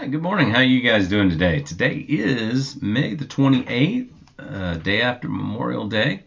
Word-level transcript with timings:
right, 0.00 0.12
good 0.12 0.22
morning. 0.22 0.48
How 0.48 0.58
are 0.58 0.62
you 0.62 0.80
guys 0.80 1.08
doing 1.08 1.28
today? 1.28 1.58
Today 1.58 2.04
is 2.08 2.80
May 2.80 3.14
the 3.14 3.24
28th, 3.24 4.08
uh, 4.38 4.76
day 4.76 5.00
after 5.00 5.28
Memorial 5.28 5.88
Day. 5.88 6.22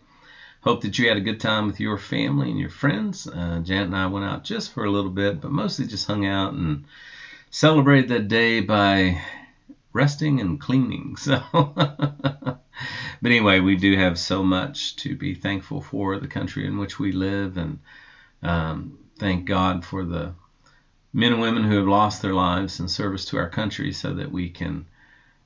Hope 0.60 0.82
that 0.82 1.00
you 1.00 1.08
had 1.08 1.16
a 1.16 1.22
good 1.22 1.40
time 1.40 1.68
with 1.68 1.80
your 1.80 1.98
family 1.98 2.50
and 2.50 2.60
your 2.60 2.70
friends. 2.70 3.28
Uh, 3.28 3.62
Janet 3.64 3.88
and 3.88 3.96
I 3.96 4.08
went 4.08 4.26
out 4.26 4.44
just 4.44 4.74
for 4.74 4.84
a 4.84 4.92
little 4.92 5.10
bit, 5.10 5.40
but 5.40 5.52
mostly 5.52 5.86
just 5.86 6.06
hung 6.06 6.26
out 6.26 6.52
and 6.52 6.84
celebrated 7.50 8.10
that 8.10 8.28
day 8.28 8.60
by 8.60 9.22
resting 9.94 10.42
and 10.42 10.60
cleaning. 10.60 11.16
So, 11.18 11.40
but 13.22 13.32
anyway, 13.32 13.62
we 13.62 13.78
do 13.78 13.96
have 13.96 14.20
so 14.20 14.44
much 14.44 14.98
to 14.98 15.16
be 15.16 15.34
thankful 15.34 15.80
for 15.80 16.18
the 16.18 16.28
country 16.28 16.66
in 16.66 16.78
which 16.78 17.00
we 17.00 17.14
live, 17.14 17.56
and 17.56 17.80
um, 18.44 18.98
thank 19.18 19.46
God 19.46 19.86
for 19.86 20.04
the 20.04 20.34
men 21.14 21.34
and 21.34 21.42
women 21.42 21.64
who 21.64 21.78
have 21.78 21.88
lost 21.88 22.22
their 22.22 22.34
lives 22.34 22.80
in 22.80 22.88
service 22.88 23.26
to 23.26 23.38
our 23.38 23.50
country 23.50 23.92
so 23.92 24.14
that 24.14 24.32
we 24.32 24.50
can 24.50 24.86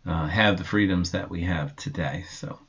uh, 0.05 0.27
have 0.27 0.57
the 0.57 0.63
freedoms 0.63 1.11
that 1.11 1.29
we 1.29 1.41
have 1.41 1.75
today. 1.75 2.23
So, 2.29 2.59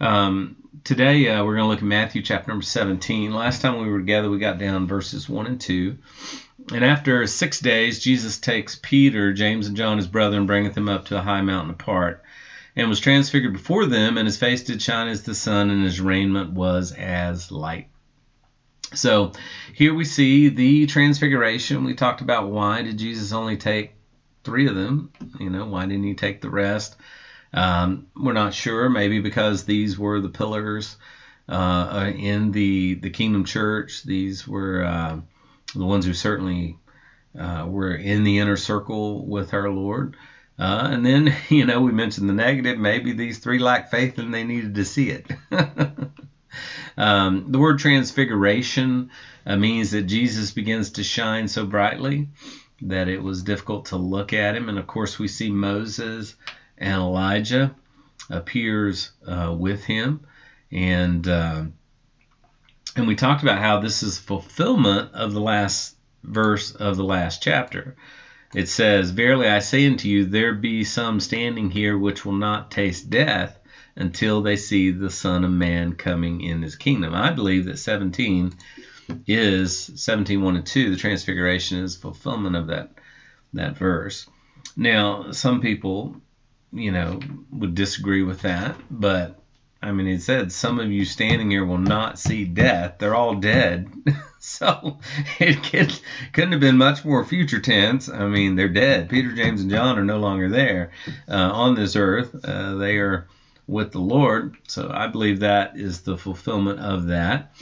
um, 0.00 0.56
today 0.84 1.28
uh, 1.28 1.44
we're 1.44 1.56
going 1.56 1.64
to 1.64 1.68
look 1.68 1.78
at 1.78 1.84
Matthew 1.84 2.22
chapter 2.22 2.50
number 2.50 2.64
17. 2.64 3.32
Last 3.32 3.62
time 3.62 3.78
we 3.78 3.88
were 3.88 3.98
together, 3.98 4.30
we 4.30 4.38
got 4.38 4.58
down 4.58 4.86
verses 4.86 5.28
1 5.28 5.46
and 5.46 5.60
2. 5.60 5.98
And 6.72 6.84
after 6.84 7.26
six 7.26 7.60
days, 7.60 8.02
Jesus 8.02 8.38
takes 8.38 8.78
Peter, 8.80 9.32
James, 9.32 9.66
and 9.66 9.76
John, 9.76 9.98
his 9.98 10.06
brother, 10.06 10.36
and 10.36 10.46
bringeth 10.46 10.74
them 10.74 10.88
up 10.88 11.06
to 11.06 11.18
a 11.18 11.22
high 11.22 11.40
mountain 11.40 11.70
apart, 11.70 12.22
and 12.74 12.88
was 12.88 12.98
transfigured 12.98 13.52
before 13.52 13.86
them, 13.86 14.18
and 14.18 14.26
his 14.26 14.36
face 14.36 14.64
did 14.64 14.82
shine 14.82 15.08
as 15.08 15.22
the 15.22 15.34
sun, 15.34 15.70
and 15.70 15.84
his 15.84 16.00
raiment 16.00 16.50
was 16.50 16.92
as 16.92 17.52
light. 17.52 17.88
So 18.94 19.32
here 19.74 19.94
we 19.94 20.04
see 20.04 20.48
the 20.48 20.86
transfiguration. 20.86 21.84
We 21.84 21.94
talked 21.94 22.20
about 22.20 22.50
why 22.50 22.82
did 22.82 22.98
Jesus 22.98 23.32
only 23.32 23.56
take 23.56 23.92
three 24.44 24.66
of 24.68 24.74
them? 24.74 25.10
You 25.38 25.50
know, 25.50 25.66
why 25.66 25.86
didn't 25.86 26.04
he 26.04 26.14
take 26.14 26.40
the 26.40 26.50
rest? 26.50 26.96
Um, 27.52 28.06
we're 28.14 28.32
not 28.32 28.54
sure. 28.54 28.88
Maybe 28.88 29.18
because 29.18 29.64
these 29.64 29.98
were 29.98 30.20
the 30.20 30.28
pillars 30.28 30.96
uh, 31.48 32.10
in 32.14 32.52
the 32.52 32.94
the 32.94 33.10
kingdom 33.10 33.44
church. 33.44 34.02
These 34.02 34.46
were 34.46 34.84
uh, 34.84 35.20
the 35.74 35.84
ones 35.84 36.04
who 36.04 36.14
certainly 36.14 36.76
uh, 37.38 37.64
were 37.66 37.94
in 37.94 38.24
the 38.24 38.38
inner 38.38 38.56
circle 38.56 39.26
with 39.26 39.52
our 39.54 39.70
Lord. 39.70 40.16
Uh, 40.58 40.88
and 40.90 41.04
then, 41.04 41.34
you 41.48 41.64
know, 41.64 41.80
we 41.80 41.92
mentioned 41.92 42.28
the 42.28 42.34
negative. 42.34 42.78
Maybe 42.78 43.12
these 43.12 43.38
three 43.38 43.58
lacked 43.58 43.90
faith 43.90 44.18
and 44.18 44.32
they 44.32 44.44
needed 44.44 44.74
to 44.76 44.84
see 44.84 45.10
it. 45.10 45.26
Um, 46.98 47.52
the 47.52 47.58
word 47.58 47.78
transfiguration 47.78 49.10
uh, 49.44 49.56
means 49.56 49.90
that 49.90 50.04
Jesus 50.04 50.50
begins 50.50 50.92
to 50.92 51.04
shine 51.04 51.46
so 51.46 51.66
brightly 51.66 52.30
that 52.80 53.08
it 53.08 53.22
was 53.22 53.42
difficult 53.42 53.86
to 53.86 53.96
look 53.96 54.32
at 54.32 54.56
him. 54.56 54.70
And 54.70 54.78
of 54.78 54.86
course, 54.86 55.18
we 55.18 55.28
see 55.28 55.50
Moses 55.50 56.34
and 56.78 56.94
Elijah 56.94 57.74
appears 58.30 59.10
uh, 59.26 59.54
with 59.56 59.84
him, 59.84 60.20
and 60.72 61.26
uh, 61.28 61.64
and 62.96 63.06
we 63.06 63.14
talked 63.14 63.42
about 63.42 63.60
how 63.60 63.80
this 63.80 64.02
is 64.02 64.18
fulfillment 64.18 65.12
of 65.12 65.32
the 65.32 65.40
last 65.40 65.96
verse 66.22 66.72
of 66.72 66.96
the 66.96 67.04
last 67.04 67.42
chapter. 67.42 67.96
It 68.54 68.68
says, 68.68 69.10
Verily 69.10 69.48
I 69.48 69.58
say 69.58 69.86
unto 69.86 70.08
you, 70.08 70.24
there 70.24 70.54
be 70.54 70.84
some 70.84 71.20
standing 71.20 71.70
here 71.70 71.98
which 71.98 72.24
will 72.24 72.32
not 72.32 72.70
taste 72.70 73.10
death 73.10 73.58
until 73.96 74.42
they 74.42 74.56
see 74.56 74.90
the 74.90 75.10
Son 75.10 75.44
of 75.44 75.50
Man 75.50 75.94
coming 75.94 76.42
in 76.42 76.62
his 76.62 76.76
kingdom. 76.76 77.14
I 77.14 77.30
believe 77.32 77.64
that 77.64 77.78
17 77.78 78.52
is 79.26 79.90
17 79.96 80.42
1 80.42 80.56
and 80.56 80.66
2. 80.66 80.90
The 80.90 80.96
transfiguration 80.96 81.78
is 81.78 81.96
fulfillment 81.96 82.56
of 82.56 82.68
that 82.68 82.90
that 83.54 83.78
verse. 83.78 84.28
Now, 84.76 85.32
some 85.32 85.60
people, 85.60 86.16
you 86.72 86.92
know, 86.92 87.20
would 87.52 87.74
disagree 87.74 88.22
with 88.22 88.42
that, 88.42 88.76
but 88.90 89.40
I 89.82 89.92
mean, 89.92 90.08
it 90.08 90.22
said 90.22 90.52
some 90.52 90.80
of 90.80 90.90
you 90.90 91.04
standing 91.04 91.50
here 91.50 91.64
will 91.64 91.78
not 91.78 92.18
see 92.18 92.44
death. 92.44 92.96
They're 92.98 93.14
all 93.14 93.36
dead. 93.36 93.90
so 94.40 94.98
it 95.38 95.62
could, 95.62 95.98
couldn't 96.32 96.52
have 96.52 96.60
been 96.60 96.76
much 96.76 97.04
more 97.04 97.24
future 97.24 97.60
tense. 97.60 98.08
I 98.08 98.26
mean, 98.26 98.56
they're 98.56 98.68
dead. 98.68 99.08
Peter, 99.08 99.32
James, 99.32 99.60
and 99.60 99.70
John 99.70 99.98
are 99.98 100.04
no 100.04 100.18
longer 100.18 100.48
there 100.48 100.90
uh, 101.28 101.34
on 101.34 101.74
this 101.74 101.94
earth. 101.94 102.34
Uh, 102.44 102.74
they 102.76 102.96
are 102.96 103.28
with 103.66 103.92
the 103.92 104.00
Lord. 104.00 104.56
So 104.68 104.90
I 104.92 105.06
believe 105.08 105.40
that 105.40 105.76
is 105.76 106.00
the 106.00 106.16
fulfillment 106.16 106.80
of 106.80 107.06
that. 107.06 107.52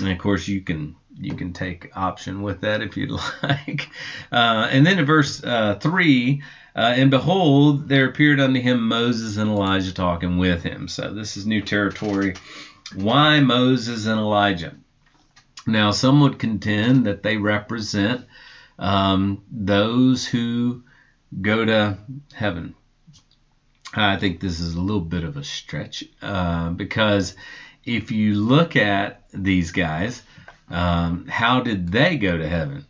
And 0.00 0.10
of 0.10 0.18
course, 0.18 0.46
you 0.48 0.60
can 0.60 0.96
you 1.16 1.34
can 1.34 1.52
take 1.52 1.90
option 1.94 2.42
with 2.42 2.62
that 2.62 2.82
if 2.82 2.96
you'd 2.96 3.10
like. 3.42 3.88
Uh, 4.32 4.68
and 4.70 4.84
then 4.84 4.98
in 4.98 5.04
verse 5.04 5.42
uh, 5.42 5.76
three. 5.80 6.42
Uh, 6.76 6.92
and 6.96 7.10
behold, 7.10 7.88
there 7.88 8.06
appeared 8.06 8.40
unto 8.40 8.60
him 8.60 8.88
Moses 8.88 9.36
and 9.36 9.48
Elijah 9.48 9.94
talking 9.94 10.38
with 10.38 10.64
him. 10.64 10.88
So 10.88 11.14
this 11.14 11.36
is 11.36 11.46
new 11.46 11.60
territory. 11.60 12.34
Why 12.96 13.38
Moses 13.40 14.06
and 14.06 14.18
Elijah? 14.18 14.74
Now, 15.66 15.92
some 15.92 16.20
would 16.20 16.38
contend 16.38 17.06
that 17.06 17.22
they 17.22 17.36
represent 17.36 18.26
um, 18.78 19.42
those 19.50 20.26
who 20.26 20.82
go 21.40 21.64
to 21.64 21.98
heaven. 22.34 22.74
I 23.96 24.18
think 24.18 24.40
this 24.40 24.60
is 24.60 24.74
a 24.74 24.80
little 24.80 25.00
bit 25.00 25.24
of 25.24 25.36
a 25.36 25.44
stretch 25.44 26.04
uh, 26.20 26.70
because 26.70 27.36
if 27.84 28.10
you 28.10 28.34
look 28.34 28.76
at 28.76 29.22
these 29.32 29.72
guys, 29.72 30.22
um, 30.68 31.26
how 31.26 31.60
did 31.60 31.92
they 31.92 32.16
go 32.16 32.36
to 32.36 32.48
heaven? 32.48 32.84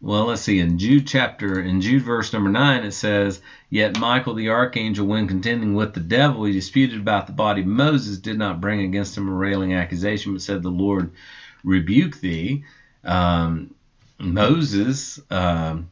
Well, 0.00 0.26
let's 0.26 0.42
see. 0.42 0.58
In 0.58 0.78
Jude 0.78 1.06
chapter, 1.06 1.60
in 1.60 1.80
Jude 1.80 2.02
verse 2.02 2.32
number 2.32 2.50
nine, 2.50 2.82
it 2.82 2.90
says, 2.90 3.40
"Yet 3.70 4.00
Michael 4.00 4.34
the 4.34 4.48
archangel, 4.48 5.06
when 5.06 5.28
contending 5.28 5.74
with 5.74 5.94
the 5.94 6.00
devil, 6.00 6.44
he 6.44 6.52
disputed 6.52 6.98
about 6.98 7.28
the 7.28 7.32
body 7.32 7.62
Moses, 7.62 8.18
did 8.18 8.36
not 8.36 8.60
bring 8.60 8.80
against 8.80 9.16
him 9.16 9.28
a 9.28 9.32
railing 9.32 9.74
accusation, 9.74 10.32
but 10.32 10.42
said, 10.42 10.62
The 10.62 10.70
Lord 10.70 11.12
rebuke 11.62 12.18
thee." 12.20 12.64
Um, 13.04 13.74
Moses 14.18 15.20
um, 15.30 15.88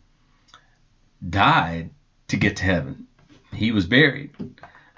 died 1.29 1.91
to 2.29 2.37
get 2.37 2.57
to 2.57 2.65
heaven 2.65 3.07
he 3.53 3.73
was 3.73 3.87
buried. 3.87 4.31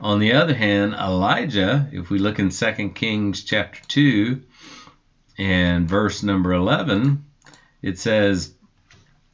On 0.00 0.18
the 0.18 0.32
other 0.32 0.54
hand, 0.54 0.94
Elijah, 0.94 1.88
if 1.92 2.10
we 2.10 2.18
look 2.18 2.38
in 2.38 2.50
2 2.50 2.90
Kings 2.90 3.44
chapter 3.44 3.80
2 3.86 4.42
and 5.38 5.88
verse 5.88 6.22
number 6.22 6.52
11, 6.52 7.24
it 7.82 7.98
says, 7.98 8.54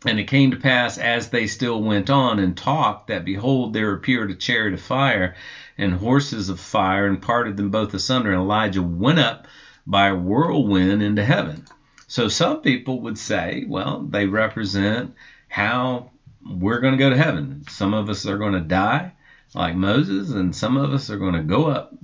And 0.05 0.19
it 0.21 0.25
came 0.25 0.51
to 0.51 0.57
pass 0.57 0.99
as 0.99 1.31
they 1.31 1.47
still 1.47 1.83
went 1.83 2.11
on 2.11 2.39
and 2.39 2.57
talked, 2.57 3.09
that 3.09 3.25
behold, 3.25 3.73
there 3.73 3.93
appeared 3.93 4.31
a 4.31 4.35
chariot 4.35 4.75
of 4.75 4.81
fire 4.81 5.35
and 5.79 5.95
horses 5.95 6.49
of 6.49 6.61
fire, 6.61 7.07
and 7.07 7.23
parted 7.23 7.57
them 7.57 7.71
both 7.71 7.95
asunder. 7.95 8.33
And 8.33 8.41
Elijah 8.41 8.83
went 8.83 9.21
up 9.21 9.47
by 9.87 10.09
a 10.09 10.17
whirlwind 10.17 11.03
into 11.03 11.25
heaven. 11.25 11.65
So 12.09 12.29
some 12.29 12.63
people 12.63 13.01
would 13.03 13.19
say, 13.19 13.65
well, 13.67 14.01
they 14.01 14.27
represent 14.27 15.15
how 15.49 16.11
we're 16.49 16.81
going 16.81 16.95
to 16.95 16.99
go 16.99 17.11
to 17.11 17.17
heaven. 17.17 17.65
Some 17.69 17.95
of 17.95 18.09
us 18.09 18.27
are 18.27 18.39
going 18.39 18.55
to 18.55 18.61
die 18.61 19.13
like 19.55 19.75
Moses, 19.75 20.31
and 20.31 20.55
some 20.55 20.77
of 20.77 20.93
us 20.93 21.11
are 21.11 21.19
going 21.19 21.35
to 21.35 21.43
go 21.43 21.67
up 21.67 21.95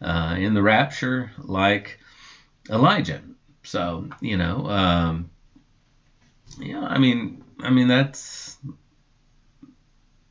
uh, 0.00 0.36
in 0.38 0.54
the 0.54 0.62
rapture 0.62 1.30
like 1.38 1.98
Elijah. 2.70 3.20
So 3.62 4.08
you 4.20 4.36
know, 4.36 4.66
um, 4.66 5.30
yeah, 6.58 6.80
I 6.80 6.98
mean, 6.98 7.44
I 7.60 7.70
mean 7.70 7.88
that's 7.88 8.56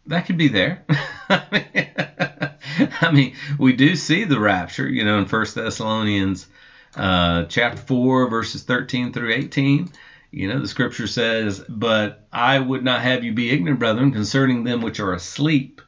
that 0.07 0.25
could 0.25 0.37
be 0.37 0.47
there. 0.47 0.85
I 1.29 3.11
mean, 3.11 3.35
we 3.57 3.73
do 3.73 3.95
see 3.95 4.23
the 4.23 4.39
rapture, 4.39 4.87
you 4.87 5.03
know, 5.03 5.19
in 5.19 5.25
First 5.25 5.55
Thessalonians 5.55 6.47
uh, 6.95 7.45
chapter 7.45 7.81
four, 7.81 8.29
verses 8.29 8.63
thirteen 8.63 9.13
through 9.13 9.33
eighteen. 9.33 9.91
You 10.31 10.47
know, 10.47 10.59
the 10.59 10.67
scripture 10.67 11.07
says, 11.07 11.63
But 11.69 12.27
I 12.31 12.59
would 12.59 12.83
not 12.83 13.01
have 13.01 13.23
you 13.23 13.33
be 13.33 13.51
ignorant, 13.51 13.79
brethren, 13.79 14.11
concerning 14.11 14.63
them 14.63 14.81
which 14.81 14.99
are 14.99 15.13
asleep. 15.13 15.81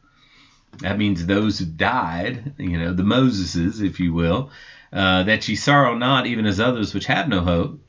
That 0.80 0.98
means 0.98 1.26
those 1.26 1.60
who 1.60 1.66
died, 1.66 2.54
you 2.58 2.78
know, 2.78 2.94
the 2.94 3.04
Moseses, 3.04 3.82
if 3.82 4.00
you 4.00 4.14
will, 4.14 4.52
uh, 4.94 5.24
that 5.24 5.48
ye 5.48 5.56
sorrow 5.56 5.96
not, 5.96 6.26
even 6.26 6.46
as 6.46 6.60
others 6.60 6.94
which 6.94 7.08
have 7.08 7.28
no 7.28 7.42
hope. 7.42 7.80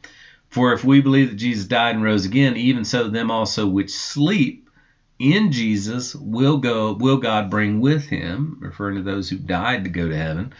For 0.49 0.73
if 0.73 0.83
we 0.83 1.01
believe 1.01 1.31
that 1.31 1.37
Jesus 1.37 1.67
died 1.67 1.95
and 1.95 2.03
rose 2.03 2.25
again, 2.25 2.57
even 2.57 2.85
so 2.85 3.09
them 3.09 3.31
also 3.31 3.69
which 3.69 3.93
sleep 3.93 4.69
in 5.21 5.53
Jesus 5.53 6.15
will 6.15 6.57
go 6.57 6.93
will 6.95 7.19
God 7.19 7.51
bring 7.51 7.81
with 7.81 8.07
him, 8.07 8.57
referring 8.59 8.97
to 8.97 9.03
those 9.03 9.29
who 9.29 9.37
died 9.37 9.85
to 9.85 9.91
go 9.91 10.09
to 10.09 10.17
heaven. 10.17 10.53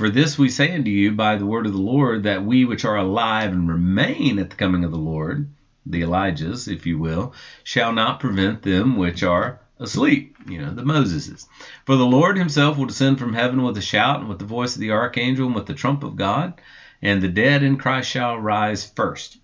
For 0.00 0.08
this 0.08 0.38
we 0.38 0.48
say 0.48 0.74
unto 0.74 0.90
you 0.90 1.12
by 1.12 1.36
the 1.36 1.44
word 1.44 1.66
of 1.66 1.74
the 1.74 1.78
Lord, 1.78 2.22
that 2.22 2.42
we 2.42 2.64
which 2.64 2.86
are 2.86 2.96
alive 2.96 3.52
and 3.52 3.68
remain 3.68 4.38
at 4.38 4.48
the 4.48 4.56
coming 4.56 4.82
of 4.82 4.92
the 4.92 4.96
Lord, 4.96 5.50
the 5.84 6.00
Elijahs, 6.00 6.72
if 6.72 6.86
you 6.86 6.96
will, 6.96 7.34
shall 7.64 7.92
not 7.92 8.18
prevent 8.18 8.62
them 8.62 8.96
which 8.96 9.22
are 9.22 9.60
asleep, 9.78 10.38
you 10.48 10.56
know, 10.56 10.72
the 10.72 10.82
Moseses. 10.82 11.46
For 11.84 11.96
the 11.96 12.06
Lord 12.06 12.38
himself 12.38 12.78
will 12.78 12.86
descend 12.86 13.18
from 13.18 13.34
heaven 13.34 13.62
with 13.62 13.76
a 13.76 13.82
shout, 13.82 14.20
and 14.20 14.28
with 14.30 14.38
the 14.38 14.46
voice 14.46 14.74
of 14.74 14.80
the 14.80 14.92
archangel, 14.92 15.44
and 15.44 15.54
with 15.54 15.66
the 15.66 15.74
trump 15.74 16.02
of 16.02 16.16
God, 16.16 16.58
and 17.02 17.20
the 17.20 17.28
dead 17.28 17.62
in 17.62 17.76
Christ 17.76 18.08
shall 18.08 18.38
rise 18.38 18.86
first. 18.86 19.36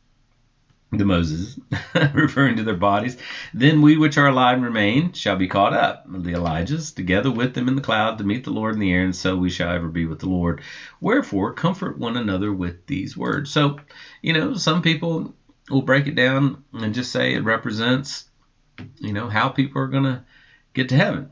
The 0.92 1.04
Moses, 1.04 1.58
referring 2.14 2.56
to 2.56 2.62
their 2.62 2.76
bodies. 2.76 3.16
Then 3.52 3.82
we 3.82 3.96
which 3.96 4.18
are 4.18 4.28
alive 4.28 4.56
and 4.56 4.64
remain 4.64 5.12
shall 5.12 5.36
be 5.36 5.48
caught 5.48 5.74
up, 5.74 6.04
the 6.06 6.32
Elijahs, 6.32 6.94
together 6.94 7.30
with 7.30 7.54
them 7.54 7.68
in 7.68 7.74
the 7.74 7.82
cloud 7.82 8.18
to 8.18 8.24
meet 8.24 8.44
the 8.44 8.52
Lord 8.52 8.74
in 8.74 8.80
the 8.80 8.92
air, 8.92 9.04
and 9.04 9.14
so 9.14 9.36
we 9.36 9.50
shall 9.50 9.70
ever 9.70 9.88
be 9.88 10.06
with 10.06 10.20
the 10.20 10.28
Lord. 10.28 10.60
Wherefore, 11.00 11.52
comfort 11.54 11.98
one 11.98 12.16
another 12.16 12.52
with 12.52 12.86
these 12.86 13.16
words. 13.16 13.50
So, 13.50 13.78
you 14.22 14.32
know, 14.32 14.54
some 14.54 14.82
people 14.82 15.34
will 15.70 15.82
break 15.82 16.06
it 16.06 16.14
down 16.14 16.62
and 16.72 16.94
just 16.94 17.10
say 17.10 17.34
it 17.34 17.44
represents, 17.44 18.26
you 18.98 19.12
know, 19.12 19.28
how 19.28 19.48
people 19.48 19.82
are 19.82 19.88
going 19.88 20.04
to 20.04 20.24
get 20.72 20.88
to 20.90 20.96
heaven. 20.96 21.30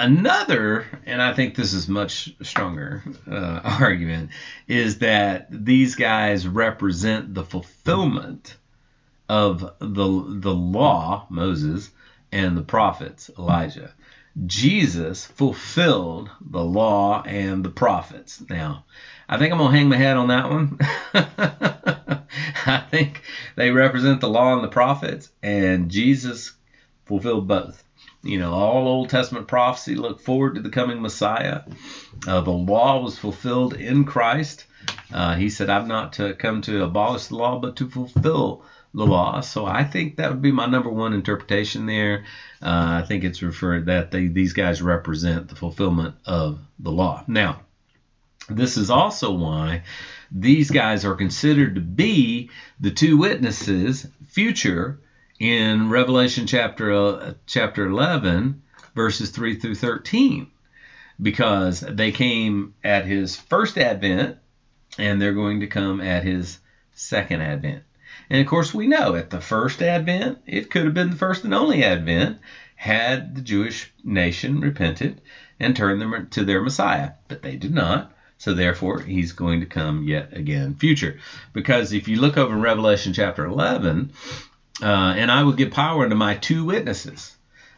Another, 0.00 0.86
and 1.04 1.20
I 1.20 1.34
think 1.34 1.54
this 1.54 1.74
is 1.74 1.86
much 1.86 2.34
stronger 2.40 3.02
uh, 3.30 3.60
argument, 3.80 4.30
is 4.66 5.00
that 5.00 5.48
these 5.50 5.94
guys 5.94 6.48
represent 6.48 7.34
the 7.34 7.44
fulfillment 7.44 8.56
of 9.28 9.60
the 9.78 10.24
the 10.26 10.54
law, 10.54 11.26
Moses, 11.28 11.90
and 12.32 12.56
the 12.56 12.62
prophets, 12.62 13.30
Elijah. 13.38 13.92
Jesus 14.46 15.26
fulfilled 15.26 16.30
the 16.40 16.64
law 16.64 17.22
and 17.22 17.62
the 17.62 17.68
prophets. 17.68 18.42
Now, 18.48 18.86
I 19.28 19.36
think 19.36 19.52
I'm 19.52 19.58
gonna 19.58 19.76
hang 19.76 19.90
my 19.90 19.96
head 19.96 20.16
on 20.16 20.28
that 20.28 20.48
one. 20.48 20.78
I 22.66 22.86
think 22.90 23.20
they 23.54 23.70
represent 23.70 24.22
the 24.22 24.30
law 24.30 24.54
and 24.54 24.64
the 24.64 24.68
prophets, 24.68 25.28
and 25.42 25.90
Jesus 25.90 26.52
fulfilled 27.04 27.46
both. 27.46 27.84
You 28.22 28.38
know, 28.38 28.52
all 28.52 28.86
Old 28.86 29.08
Testament 29.08 29.48
prophecy 29.48 29.94
looked 29.94 30.22
forward 30.22 30.56
to 30.56 30.60
the 30.60 30.68
coming 30.68 31.00
Messiah. 31.00 31.62
Uh, 32.26 32.40
the 32.42 32.50
law 32.50 33.00
was 33.00 33.18
fulfilled 33.18 33.74
in 33.74 34.04
Christ. 34.04 34.66
Uh, 35.12 35.36
he 35.36 35.48
said, 35.48 35.70
I've 35.70 35.86
not 35.86 36.14
to 36.14 36.34
come 36.34 36.60
to 36.62 36.84
abolish 36.84 37.26
the 37.26 37.36
law, 37.36 37.58
but 37.58 37.76
to 37.76 37.88
fulfill 37.88 38.62
the 38.92 39.06
law. 39.06 39.40
So 39.40 39.64
I 39.64 39.84
think 39.84 40.16
that 40.16 40.30
would 40.30 40.42
be 40.42 40.52
my 40.52 40.66
number 40.66 40.90
one 40.90 41.14
interpretation 41.14 41.86
there. 41.86 42.24
Uh, 42.60 43.00
I 43.02 43.06
think 43.06 43.24
it's 43.24 43.42
referred 43.42 43.86
that 43.86 44.10
they, 44.10 44.26
these 44.26 44.52
guys 44.52 44.82
represent 44.82 45.48
the 45.48 45.56
fulfillment 45.56 46.16
of 46.26 46.58
the 46.78 46.90
law. 46.90 47.24
Now, 47.26 47.62
this 48.48 48.76
is 48.76 48.90
also 48.90 49.32
why 49.32 49.84
these 50.32 50.70
guys 50.70 51.04
are 51.04 51.14
considered 51.14 51.76
to 51.76 51.80
be 51.80 52.50
the 52.80 52.90
two 52.90 53.16
witnesses, 53.16 54.06
future 54.26 55.00
in 55.40 55.88
Revelation 55.88 56.46
chapter 56.46 56.92
uh, 56.92 57.32
chapter 57.46 57.86
11 57.86 58.62
verses 58.94 59.30
3 59.30 59.58
through 59.58 59.74
13 59.74 60.46
because 61.20 61.80
they 61.80 62.12
came 62.12 62.74
at 62.84 63.06
his 63.06 63.36
first 63.36 63.78
advent 63.78 64.36
and 64.98 65.20
they're 65.20 65.32
going 65.32 65.60
to 65.60 65.66
come 65.66 66.00
at 66.00 66.24
his 66.24 66.58
second 66.92 67.40
advent. 67.40 67.82
And 68.28 68.40
of 68.40 68.46
course 68.46 68.74
we 68.74 68.86
know 68.86 69.16
at 69.16 69.30
the 69.30 69.40
first 69.40 69.82
advent 69.82 70.38
it 70.46 70.70
could 70.70 70.84
have 70.84 70.94
been 70.94 71.10
the 71.10 71.16
first 71.16 71.42
and 71.44 71.54
only 71.54 71.82
advent 71.82 72.38
had 72.76 73.34
the 73.34 73.40
Jewish 73.40 73.90
nation 74.04 74.60
repented 74.60 75.22
and 75.58 75.74
turned 75.74 76.02
them 76.02 76.28
to 76.30 76.44
their 76.44 76.62
Messiah, 76.62 77.12
but 77.28 77.42
they 77.42 77.56
did 77.56 77.72
not. 77.72 78.12
So 78.36 78.54
therefore, 78.54 79.00
he's 79.00 79.32
going 79.32 79.60
to 79.60 79.66
come 79.66 80.04
yet 80.04 80.34
again 80.34 80.74
future. 80.74 81.18
Because 81.52 81.92
if 81.92 82.08
you 82.08 82.18
look 82.18 82.38
over 82.38 82.54
in 82.54 82.62
Revelation 82.62 83.12
chapter 83.12 83.44
11, 83.44 84.12
uh, 84.82 85.14
and 85.16 85.30
I 85.30 85.42
will 85.42 85.52
give 85.52 85.70
power 85.70 86.02
unto 86.02 86.16
my 86.16 86.34
two 86.34 86.64
witnesses, 86.64 87.36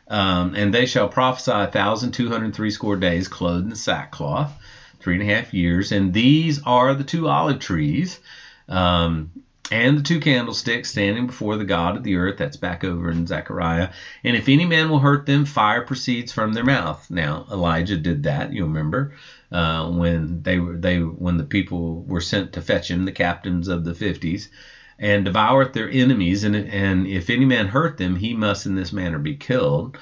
um, 0.09 0.55
and 0.55 0.73
they 0.73 0.87
shall 0.87 1.09
prophesy 1.09 1.51
a 1.53 1.67
thousand 1.67 2.13
two 2.13 2.29
hundred 2.29 2.55
three 2.55 2.71
score 2.71 2.97
days, 2.97 3.29
clothed 3.29 3.67
in 3.67 3.75
sackcloth, 3.75 4.53
three 5.01 5.15
and 5.15 5.23
a 5.23 5.27
half 5.27 5.53
years. 5.55 5.93
And 5.93 6.13
these 6.13 6.61
are 6.65 6.95
the 6.95 7.05
two 7.05 7.29
olive 7.29 7.59
trees, 7.59 8.21
um, 8.69 9.31
and 9.71 9.97
the 9.97 10.03
two 10.03 10.21
candlesticks 10.21 10.91
standing 10.91 11.27
before 11.27 11.57
the 11.57 11.65
God 11.65 11.97
of 11.97 12.03
the 12.03 12.17
earth. 12.17 12.37
That's 12.37 12.57
back 12.57 12.85
over 12.85 13.11
in 13.11 13.27
Zechariah. 13.27 13.89
And 14.23 14.37
if 14.37 14.49
any 14.49 14.65
man 14.65 14.91
will 14.91 14.99
hurt 14.99 15.25
them, 15.27 15.45
fire 15.45 15.83
proceeds 15.83 16.31
from 16.31 16.53
their 16.53 16.65
mouth. 16.65 17.05
Now 17.11 17.47
Elijah 17.51 17.97
did 17.97 18.25
that. 18.25 18.53
You 18.53 18.65
remember 18.65 19.15
uh, 19.51 19.89
when 19.89 20.43
they 20.43 20.59
were 20.59 20.77
they 20.77 20.99
when 20.99 21.37
the 21.37 21.45
people 21.45 22.03
were 22.03 22.21
sent 22.21 22.53
to 22.53 22.61
fetch 22.61 22.91
him, 22.91 23.05
the 23.05 23.13
captains 23.13 23.69
of 23.69 23.85
the 23.85 23.95
fifties 23.95 24.49
and 24.99 25.25
devoureth 25.25 25.73
their 25.73 25.91
enemies, 25.91 26.45
and 26.45 26.55
and 26.55 27.07
if 27.07 27.31
any 27.31 27.45
man 27.45 27.69
hurt 27.69 27.97
them, 27.99 28.17
he 28.17 28.35
must 28.35 28.67
in 28.67 28.75
this 28.75 28.93
manner 28.93 29.19
be 29.19 29.37
killed. 29.37 29.99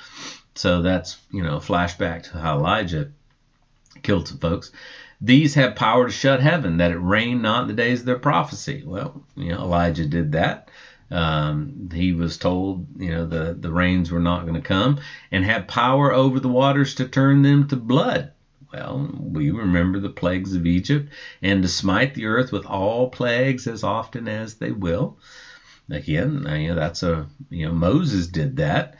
So 0.54 0.82
that's 0.82 1.18
you 1.30 1.42
know 1.42 1.58
flashback 1.58 2.24
to 2.24 2.38
how 2.38 2.58
Elijah 2.58 3.10
killed 4.02 4.28
some 4.28 4.38
folks. 4.38 4.72
These 5.20 5.54
have 5.54 5.74
power 5.76 6.06
to 6.06 6.12
shut 6.12 6.40
heaven, 6.40 6.78
that 6.78 6.92
it 6.92 6.98
rain 6.98 7.42
not 7.42 7.62
in 7.62 7.68
the 7.68 7.74
days 7.74 8.00
of 8.00 8.06
their 8.06 8.18
prophecy. 8.18 8.82
Well, 8.84 9.22
you 9.36 9.50
know 9.50 9.60
Elijah 9.60 10.06
did 10.06 10.32
that. 10.32 10.70
Um, 11.10 11.88
he 11.92 12.12
was 12.12 12.36
told, 12.36 12.86
you 12.96 13.10
know, 13.10 13.26
the 13.26 13.56
the 13.58 13.72
rains 13.72 14.10
were 14.10 14.20
not 14.20 14.42
going 14.42 14.54
to 14.54 14.60
come, 14.60 15.00
and 15.32 15.44
had 15.44 15.66
power 15.66 16.12
over 16.12 16.38
the 16.38 16.48
waters 16.48 16.94
to 16.96 17.08
turn 17.08 17.42
them 17.42 17.66
to 17.68 17.76
blood. 17.76 18.32
Well, 18.72 19.10
we 19.18 19.50
remember 19.50 19.98
the 19.98 20.10
plagues 20.10 20.54
of 20.54 20.66
Egypt, 20.66 21.08
and 21.42 21.62
to 21.62 21.68
smite 21.68 22.14
the 22.14 22.26
earth 22.26 22.52
with 22.52 22.66
all 22.66 23.06
plagues 23.08 23.66
as 23.66 23.82
often 23.82 24.28
as 24.28 24.54
they 24.54 24.70
will. 24.70 25.14
Again, 25.90 26.46
you 26.48 26.68
know, 26.68 26.74
that's 26.76 27.02
a 27.02 27.26
you 27.50 27.66
know 27.66 27.72
Moses 27.72 28.26
did 28.28 28.56
that, 28.56 28.94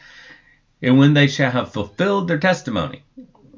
and 0.83 0.99
when 0.99 1.15
they 1.15 1.27
shall 1.29 1.51
have 1.51 1.71
fulfilled 1.71 2.29
their 2.29 2.39
testimony, 2.39 3.03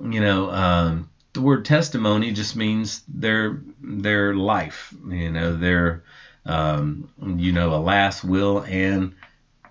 you 0.03 0.21
know, 0.21 0.51
um, 0.51 1.09
the 1.35 1.43
word 1.43 1.65
testimony 1.65 2.33
just 2.33 2.57
means 2.57 3.03
their 3.09 3.59
their 3.83 4.35
life, 4.35 4.95
you 5.09 5.31
know, 5.31 5.57
their 5.57 6.03
um, 6.47 7.09
you 7.37 7.53
know 7.53 7.75
a 7.75 7.79
last 7.81 8.25
will 8.25 8.63
and 8.67 9.15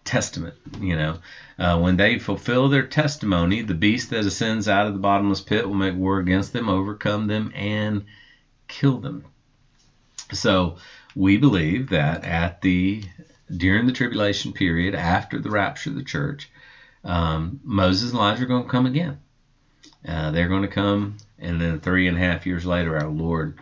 testament, 0.05 0.55
you 0.79 0.95
know. 0.95 1.17
Uh, 1.61 1.77
when 1.77 1.95
they 1.95 2.17
fulfill 2.17 2.69
their 2.69 2.87
testimony, 2.87 3.61
the 3.61 3.75
beast 3.75 4.09
that 4.09 4.25
ascends 4.25 4.67
out 4.67 4.87
of 4.87 4.93
the 4.93 4.99
bottomless 4.99 5.41
pit 5.41 5.67
will 5.67 5.75
make 5.75 5.93
war 5.93 6.17
against 6.17 6.53
them, 6.53 6.67
overcome 6.67 7.27
them, 7.27 7.51
and 7.53 8.03
kill 8.67 8.97
them. 8.97 9.23
So 10.33 10.77
we 11.15 11.37
believe 11.37 11.89
that 11.89 12.23
at 12.23 12.63
the 12.63 13.03
during 13.55 13.85
the 13.85 13.93
tribulation 13.93 14.53
period, 14.53 14.95
after 14.95 15.37
the 15.37 15.51
rapture 15.51 15.91
of 15.91 15.97
the 15.97 16.03
church, 16.03 16.49
um, 17.03 17.59
Moses 17.63 18.09
and 18.09 18.17
Elijah 18.17 18.41
are 18.41 18.47
going 18.47 18.63
to 18.63 18.69
come 18.69 18.87
again. 18.87 19.19
Uh, 20.03 20.31
they're 20.31 20.47
going 20.47 20.63
to 20.63 20.67
come, 20.67 21.17
and 21.37 21.61
then 21.61 21.79
three 21.79 22.07
and 22.07 22.17
a 22.17 22.19
half 22.19 22.47
years 22.47 22.65
later, 22.65 22.97
our 22.97 23.07
Lord 23.07 23.59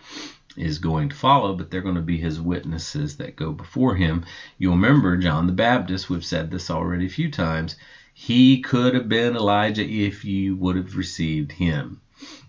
is 0.60 0.80
going 0.80 1.10
to 1.10 1.16
follow, 1.16 1.54
but 1.54 1.72
they're 1.72 1.82
going 1.82 1.96
to 1.96 2.02
be 2.02 2.18
his 2.18 2.40
witnesses 2.40 3.16
that 3.18 3.36
go 3.36 3.52
before 3.52 3.96
him. 3.96 4.26
You'll 4.58 4.76
remember 4.76 5.18
John 5.18 5.48
the 5.48 5.54
Baptist, 5.54 6.10
we've 6.10 6.26
said 6.26 6.52
this 6.52 6.70
already 6.70 7.06
a 7.06 7.10
few 7.10 7.32
times. 7.32 7.76
He 8.14 8.62
could 8.62 8.94
have 8.94 9.08
been 9.08 9.36
Elijah 9.36 9.88
if 9.88 10.26
you 10.26 10.56
would 10.58 10.76
have 10.76 10.98
received 10.98 11.54
him. 11.54 12.02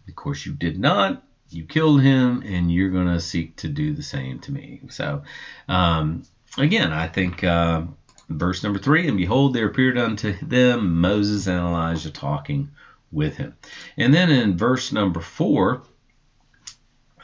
Of 0.09 0.17
course, 0.17 0.45
you 0.45 0.52
did 0.52 0.79
not. 0.79 1.23
You 1.50 1.64
killed 1.64 2.02
him, 2.02 2.43
and 2.45 2.73
you're 2.73 2.90
going 2.90 3.07
to 3.07 3.21
seek 3.21 3.57
to 3.57 3.69
do 3.69 3.93
the 3.93 4.02
same 4.02 4.40
to 4.40 4.52
me. 4.52 4.83
So, 4.88 5.23
um, 5.69 6.25
again, 6.59 6.93
I 6.93 7.07
think 7.07 7.45
uh, 7.45 7.83
verse 8.29 8.62
number 8.62 8.79
three 8.79 9.09
and 9.09 9.17
behold, 9.17 9.55
there 9.55 9.67
appeared 9.67 9.99
unto 9.99 10.33
them 10.43 11.00
Moses 11.00 11.47
and 11.47 11.59
Elijah 11.59 12.11
talking 12.11 12.71
with 13.12 13.37
him. 13.37 13.55
And 13.97 14.14
then 14.14 14.31
in 14.31 14.57
verse 14.57 14.93
number 14.93 15.21
four, 15.21 15.83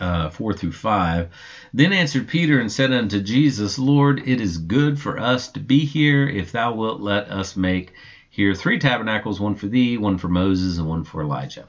uh, 0.01 0.31
4 0.31 0.53
through 0.55 0.73
5. 0.73 1.29
Then 1.73 1.93
answered 1.93 2.29
Peter 2.29 2.61
and 2.61 2.71
said 2.71 2.93
unto 2.93 3.21
Jesus, 3.21 3.79
Lord, 3.79 4.23
it 4.27 4.41
is 4.41 4.59
good 4.59 5.01
for 5.01 5.19
us 5.19 5.49
to 5.53 5.61
be 5.61 5.85
here. 5.85 6.29
If 6.29 6.53
thou 6.53 6.75
wilt 6.75 7.01
let 7.01 7.31
us 7.31 7.57
make 7.57 7.93
here 8.31 8.55
three 8.55 8.79
tabernacles, 8.79 9.41
one 9.41 9.55
for 9.55 9.67
thee, 9.67 9.97
one 9.97 10.19
for 10.19 10.29
Moses, 10.29 10.79
and 10.79 10.89
one 10.89 11.05
for 11.05 11.23
Elijah. 11.23 11.67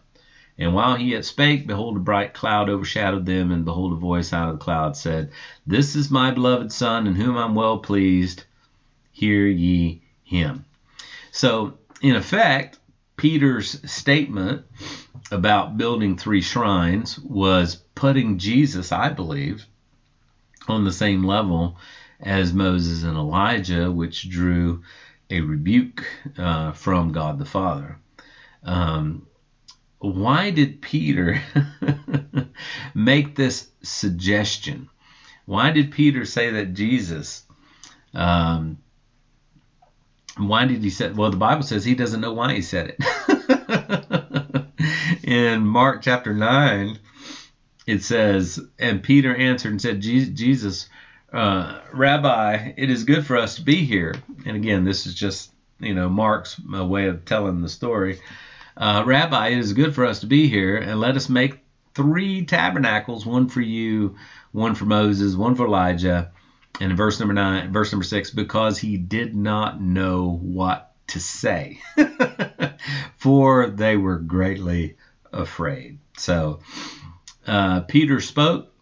And 0.57 0.73
while 0.73 0.95
he 0.95 1.11
yet 1.11 1.23
spake, 1.23 1.67
behold, 1.67 1.97
a 1.97 1.99
bright 1.99 2.33
cloud 2.33 2.69
overshadowed 2.69 3.25
them, 3.25 3.51
and 3.51 3.63
behold, 3.63 3.93
a 3.93 3.95
voice 3.95 4.33
out 4.33 4.49
of 4.49 4.57
the 4.57 4.63
cloud 4.63 4.97
said, 4.97 5.31
This 5.67 5.95
is 5.95 6.09
my 6.09 6.31
beloved 6.31 6.71
Son, 6.71 7.05
in 7.05 7.15
whom 7.15 7.37
I'm 7.37 7.53
well 7.53 7.77
pleased. 7.77 8.43
Hear 9.11 9.45
ye 9.45 10.01
him. 10.23 10.65
So, 11.31 11.77
in 12.01 12.15
effect, 12.15 12.79
Peter's 13.17 13.91
statement 13.91 14.65
about 15.31 15.77
building 15.77 16.15
three 16.15 16.41
shrines 16.41 17.19
was 17.19 17.75
putting 17.95 18.37
Jesus, 18.37 18.91
I 18.91 19.09
believe, 19.09 19.65
on 20.67 20.85
the 20.85 20.93
same 20.93 21.23
level 21.23 21.77
as 22.19 22.53
Moses 22.53 23.03
and 23.03 23.17
Elijah, 23.17 23.91
which 23.91 24.29
drew 24.29 24.83
a 25.29 25.41
rebuke 25.41 26.05
uh, 26.37 26.71
from 26.71 27.11
God 27.11 27.39
the 27.39 27.45
Father. 27.45 27.97
Um, 28.63 29.27
why 29.99 30.51
did 30.51 30.81
Peter 30.81 31.41
make 32.93 33.35
this 33.35 33.67
suggestion? 33.81 34.89
Why 35.45 35.71
did 35.71 35.91
Peter 35.91 36.23
say 36.25 36.51
that 36.51 36.73
Jesus? 36.73 37.43
Um, 38.13 38.77
why 40.37 40.65
did 40.65 40.83
he 40.83 40.89
say? 40.89 41.11
Well, 41.11 41.31
the 41.31 41.37
Bible 41.37 41.63
says 41.63 41.83
he 41.83 41.95
doesn't 41.95 42.21
know 42.21 42.33
why 42.33 42.53
he 42.53 42.61
said 42.61 42.95
it. 42.97 44.65
In 45.23 45.65
Mark 45.65 46.01
chapter 46.01 46.33
nine, 46.33 46.99
it 47.85 48.03
says, 48.03 48.59
and 48.77 49.01
Peter 49.01 49.35
answered 49.35 49.71
and 49.71 49.81
said, 49.81 50.01
Jesus, 50.01 50.89
uh, 51.33 51.79
Rabbi, 51.93 52.73
it 52.77 52.89
is 52.89 53.03
good 53.03 53.25
for 53.25 53.37
us 53.37 53.55
to 53.55 53.61
be 53.61 53.85
here. 53.85 54.13
And 54.45 54.55
again, 54.55 54.83
this 54.83 55.05
is 55.05 55.15
just, 55.15 55.51
you 55.79 55.93
know, 55.93 56.09
Mark's 56.09 56.59
uh, 56.73 56.85
way 56.85 57.07
of 57.07 57.25
telling 57.25 57.61
the 57.61 57.69
story. 57.69 58.19
Uh, 58.75 59.03
Rabbi, 59.05 59.49
it 59.49 59.57
is 59.57 59.73
good 59.73 59.95
for 59.95 60.05
us 60.05 60.19
to 60.19 60.27
be 60.27 60.47
here, 60.47 60.77
and 60.77 60.99
let 60.99 61.15
us 61.15 61.29
make 61.29 61.59
three 61.95 62.45
tabernacles 62.45 63.25
one 63.25 63.49
for 63.49 63.61
you, 63.61 64.15
one 64.51 64.75
for 64.75 64.85
Moses, 64.85 65.35
one 65.35 65.55
for 65.55 65.65
Elijah. 65.65 66.31
And 66.79 66.91
in 66.91 66.97
verse 66.97 67.19
number 67.19 67.33
nine, 67.33 67.71
verse 67.71 67.91
number 67.91 68.05
six, 68.05 68.29
because 68.29 68.77
he 68.77 68.97
did 68.97 69.35
not 69.35 69.81
know 69.81 70.37
what 70.41 70.93
to 71.07 71.19
say, 71.19 71.79
for 73.17 73.67
they 73.67 73.97
were 73.97 74.17
greatly 74.17 74.97
afraid. 75.31 75.99
So 76.17 76.59
uh, 77.45 77.81
Peter 77.81 78.19
spoke 78.19 78.73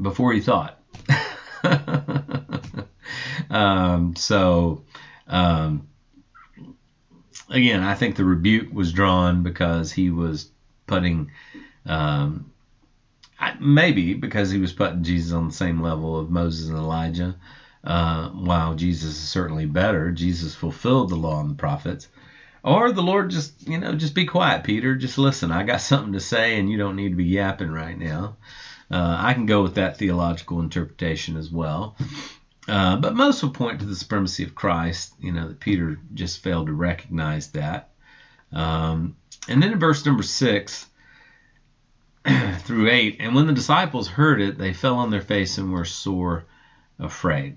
before 0.00 0.32
he 0.32 0.40
thought. 0.40 0.80
um, 3.50 4.14
so 4.14 4.84
um, 5.26 5.88
again, 7.48 7.82
I 7.82 7.94
think 7.94 8.16
the 8.16 8.24
rebuke 8.24 8.72
was 8.72 8.92
drawn 8.92 9.42
because 9.42 9.92
he 9.92 10.10
was 10.10 10.50
putting, 10.86 11.30
um, 11.84 12.52
maybe 13.60 14.14
because 14.14 14.50
he 14.50 14.58
was 14.58 14.72
putting 14.72 15.02
Jesus 15.02 15.32
on 15.32 15.48
the 15.48 15.54
same 15.54 15.80
level 15.80 16.18
of 16.18 16.30
Moses 16.30 16.68
and 16.68 16.78
Elijah. 16.78 17.36
Uh, 17.84 18.30
while 18.30 18.74
Jesus 18.74 19.10
is 19.10 19.28
certainly 19.28 19.66
better, 19.66 20.10
Jesus 20.10 20.54
fulfilled 20.54 21.10
the 21.10 21.16
law 21.16 21.40
and 21.40 21.50
the 21.50 21.54
prophets. 21.54 22.08
Or 22.64 22.90
the 22.90 23.02
Lord 23.02 23.30
just, 23.30 23.68
you 23.68 23.78
know, 23.78 23.94
just 23.94 24.14
be 24.14 24.26
quiet, 24.26 24.64
Peter. 24.64 24.96
Just 24.96 25.18
listen. 25.18 25.52
I 25.52 25.62
got 25.62 25.80
something 25.82 26.14
to 26.14 26.20
say, 26.20 26.58
and 26.58 26.68
you 26.70 26.78
don't 26.78 26.96
need 26.96 27.10
to 27.10 27.16
be 27.16 27.24
yapping 27.24 27.70
right 27.70 27.96
now. 27.96 28.36
Uh, 28.90 29.16
I 29.18 29.34
can 29.34 29.46
go 29.46 29.62
with 29.62 29.76
that 29.76 29.98
theological 29.98 30.60
interpretation 30.60 31.36
as 31.36 31.50
well. 31.50 31.96
Uh, 32.68 32.96
but 32.96 33.14
most 33.14 33.42
will 33.42 33.50
point 33.50 33.80
to 33.80 33.86
the 33.86 33.94
supremacy 33.94 34.42
of 34.42 34.54
Christ, 34.54 35.14
you 35.20 35.30
know, 35.30 35.48
that 35.48 35.60
Peter 35.60 36.00
just 36.14 36.42
failed 36.42 36.66
to 36.66 36.72
recognize 36.72 37.52
that. 37.52 37.90
Um, 38.52 39.16
and 39.48 39.62
then 39.62 39.72
in 39.72 39.78
verse 39.78 40.04
number 40.04 40.22
6 40.22 40.86
through 42.60 42.90
8, 42.90 43.16
and 43.20 43.34
when 43.34 43.46
the 43.46 43.52
disciples 43.52 44.08
heard 44.08 44.40
it, 44.40 44.58
they 44.58 44.72
fell 44.72 44.96
on 44.96 45.10
their 45.10 45.20
face 45.20 45.58
and 45.58 45.72
were 45.72 45.84
sore 45.84 46.44
afraid. 46.98 47.56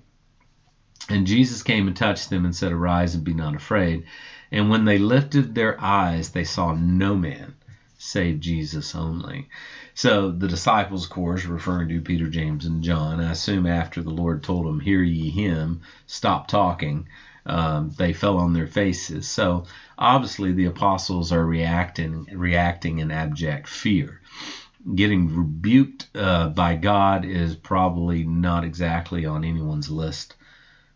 And 1.08 1.26
Jesus 1.26 1.62
came 1.62 1.88
and 1.88 1.96
touched 1.96 2.30
them 2.30 2.44
and 2.44 2.54
said, 2.54 2.72
Arise 2.72 3.14
and 3.14 3.24
be 3.24 3.34
not 3.34 3.56
afraid. 3.56 4.04
And 4.52 4.70
when 4.70 4.84
they 4.84 4.98
lifted 4.98 5.54
their 5.54 5.80
eyes, 5.80 6.30
they 6.30 6.44
saw 6.44 6.74
no 6.74 7.16
man 7.16 7.54
save 7.98 8.40
Jesus 8.40 8.94
only. 8.94 9.48
So 9.94 10.30
the 10.30 10.48
disciples, 10.48 11.04
of 11.04 11.10
course, 11.10 11.44
referring 11.44 11.88
to 11.88 12.00
Peter, 12.00 12.28
James, 12.28 12.64
and 12.64 12.82
John, 12.82 13.20
I 13.20 13.32
assume 13.32 13.66
after 13.66 14.02
the 14.02 14.10
Lord 14.10 14.42
told 14.42 14.66
them, 14.66 14.80
Hear 14.80 15.02
ye 15.02 15.30
him, 15.30 15.82
stop 16.06 16.48
talking, 16.48 17.08
um, 17.44 17.90
they 17.98 18.12
fell 18.12 18.38
on 18.38 18.52
their 18.52 18.66
faces. 18.66 19.28
So 19.28 19.64
obviously 19.98 20.52
the 20.52 20.66
apostles 20.66 21.32
are 21.32 21.44
reacting, 21.44 22.26
reacting 22.32 23.00
in 23.00 23.10
abject 23.10 23.68
fear. 23.68 24.20
Getting 24.94 25.34
rebuked 25.34 26.06
uh, 26.14 26.48
by 26.48 26.74
God 26.74 27.24
is 27.24 27.54
probably 27.54 28.24
not 28.24 28.64
exactly 28.64 29.26
on 29.26 29.44
anyone's 29.44 29.90
list 29.90 30.36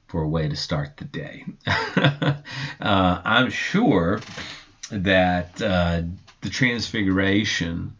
for 0.09 0.23
a 0.23 0.29
way 0.29 0.49
to 0.49 0.57
start 0.57 0.97
the 0.97 1.05
day. 1.05 1.45
uh, 1.67 3.21
I'm 3.25 3.50
sure 3.50 4.21
that 4.91 5.61
uh, 5.61 6.03
the 6.41 6.49
Transfiguration 6.49 7.95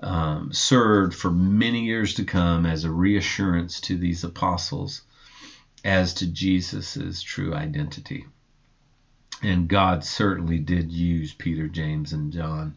um, 0.00 0.52
served 0.52 1.14
for 1.14 1.30
many 1.30 1.86
years 1.86 2.14
to 2.14 2.24
come 2.24 2.66
as 2.66 2.84
a 2.84 2.90
reassurance 2.90 3.80
to 3.80 3.96
these 3.96 4.22
apostles 4.22 5.02
as 5.84 6.14
to 6.14 6.26
Jesus' 6.26 7.22
true 7.22 7.54
identity. 7.54 8.26
And 9.42 9.68
God 9.68 10.04
certainly 10.04 10.58
did 10.58 10.90
use 10.90 11.32
Peter, 11.32 11.68
James, 11.68 12.12
and 12.12 12.32
John 12.32 12.76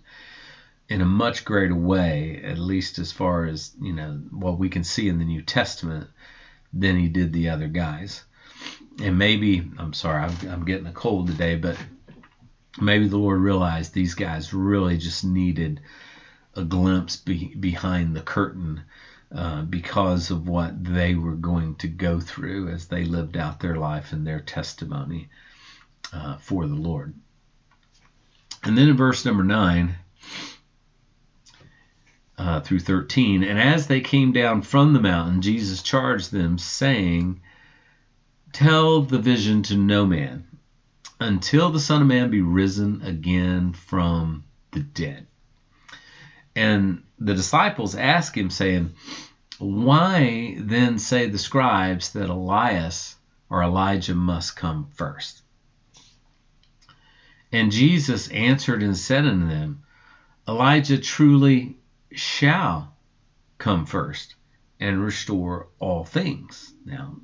in 0.90 1.02
a 1.02 1.06
much 1.06 1.46
greater 1.46 1.76
way, 1.76 2.42
at 2.44 2.58
least 2.58 2.98
as 2.98 3.12
far 3.12 3.46
as, 3.46 3.72
you 3.80 3.94
know, 3.94 4.14
what 4.32 4.58
we 4.58 4.70
can 4.70 4.84
see 4.84 5.08
in 5.08 5.20
the 5.20 5.26
New 5.26 5.44
Testament, 5.44 6.10
than 6.74 6.98
he 6.98 7.08
did 7.08 7.32
the 7.32 7.50
other 7.50 7.68
guys. 7.68 8.24
And 9.02 9.18
maybe, 9.18 9.70
I'm 9.78 9.94
sorry, 9.94 10.24
I'm, 10.24 10.50
I'm 10.50 10.66
getting 10.66 10.88
a 10.88 10.92
cold 10.92 11.28
today, 11.28 11.56
but 11.56 11.78
maybe 12.82 13.08
the 13.08 13.18
Lord 13.18 13.40
realized 13.40 13.94
these 13.94 14.16
guys 14.16 14.54
really 14.54 14.98
just 14.98 15.24
needed 15.24 15.80
a 16.56 16.64
glimpse 16.64 17.16
be, 17.18 17.54
behind 17.56 18.16
the 18.16 18.22
curtain 18.22 18.82
uh, 19.34 19.62
because 19.62 20.32
of 20.32 20.48
what 20.48 20.84
they 20.84 21.14
were 21.14 21.36
going 21.36 21.76
to 21.76 21.88
go 21.88 22.20
through 22.20 22.70
as 22.70 22.88
they 22.88 23.06
lived 23.06 23.38
out 23.38 23.60
their 23.60 23.76
life 23.76 24.12
and 24.12 24.26
their 24.26 24.40
testimony 24.40 25.30
uh, 26.12 26.38
for 26.38 26.66
the 26.66 26.76
Lord. 26.76 27.14
And 28.64 28.76
then 28.76 28.90
in 28.90 28.98
verse 28.98 29.24
number 29.24 29.44
9 29.44 29.96
uh, 32.40 32.62
through 32.62 32.80
13, 32.80 33.44
and 33.44 33.60
as 33.60 33.88
they 33.88 34.00
came 34.00 34.32
down 34.32 34.62
from 34.62 34.94
the 34.94 35.02
mountain, 35.02 35.42
Jesus 35.42 35.84
charged 35.84 36.32
them, 36.32 36.58
saying, 36.58 37.42
Tell 38.54 39.02
the 39.02 39.20
vision 39.20 39.62
to 39.64 39.76
no 39.76 40.06
man 40.06 40.48
until 41.20 41.70
the 41.70 41.82
Son 41.82 42.02
of 42.02 42.08
Man 42.08 42.32
be 42.32 42.42
risen 42.42 43.02
again 43.02 43.74
from 43.74 44.46
the 44.72 44.80
dead. 44.80 45.28
And 46.56 47.04
the 47.20 47.34
disciples 47.34 47.94
ask 47.96 48.38
him, 48.38 48.50
saying, 48.50 48.94
Why 49.58 50.56
then 50.60 50.98
say 50.98 51.28
the 51.28 51.38
scribes 51.38 52.14
that 52.14 52.30
Elias 52.30 53.18
or 53.50 53.62
Elijah 53.62 54.16
must 54.16 54.56
come 54.56 54.88
first? 54.94 55.42
And 57.52 57.72
Jesus 57.72 58.30
answered 58.30 58.82
and 58.82 58.98
said 58.98 59.26
unto 59.26 59.48
them, 59.48 59.84
Elijah 60.48 60.98
truly 60.98 61.79
shall 62.12 62.96
come 63.58 63.86
first 63.86 64.36
and 64.80 65.04
restore 65.04 65.68
all 65.80 66.04
things. 66.04 66.74
Now, 66.86 67.18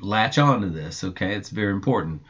latch 0.00 0.38
on 0.38 0.60
to 0.62 0.68
this, 0.68 1.04
okay? 1.04 1.34
It's 1.34 1.50
very 1.50 1.72
important. 1.72 2.22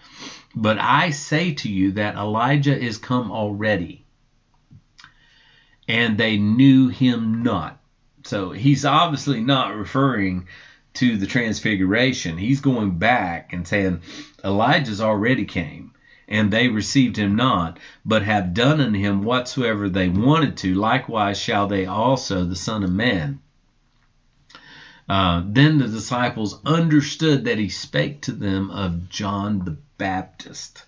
But 0.55 0.79
I 0.79 1.11
say 1.11 1.55
to 1.55 1.69
you 1.69 1.93
that 1.93 2.17
Elijah 2.17 2.79
is 2.79 2.99
come 2.99 3.31
already 3.33 4.05
and 5.89 6.19
they 6.19 6.37
knew 6.37 6.89
him 6.89 7.43
not. 7.43 7.81
So 8.25 8.51
he's 8.51 8.85
obviously 8.85 9.41
not 9.41 9.75
referring 9.75 10.49
to 10.95 11.17
the 11.17 11.27
transfiguration. 11.27 12.37
He's 12.37 12.61
going 12.61 12.99
back 12.99 13.53
and 13.53 13.67
saying, 13.67 14.03
Elijah's 14.45 15.01
already 15.01 15.45
came, 15.45 15.93
and 16.28 16.50
they 16.50 16.68
received 16.68 17.16
him 17.16 17.35
not, 17.35 17.78
but 18.04 18.23
have 18.23 18.54
done 18.54 18.80
unto 18.80 18.99
him 18.99 19.23
whatsoever 19.23 19.88
they 19.88 20.08
wanted 20.08 20.56
to. 20.58 20.75
Likewise 20.75 21.38
shall 21.38 21.66
they 21.66 21.87
also, 21.87 22.44
the 22.44 22.56
Son 22.56 22.85
of 22.85 22.90
Man. 22.92 23.40
Uh, 25.08 25.42
then 25.47 25.78
the 25.78 25.88
disciples 25.88 26.61
understood 26.66 27.44
that 27.44 27.58
he 27.58 27.70
spake 27.70 28.20
to 28.20 28.32
them 28.32 28.70
of 28.70 29.08
John 29.08 29.61
the 29.64 29.78
Baptist. 29.97 30.85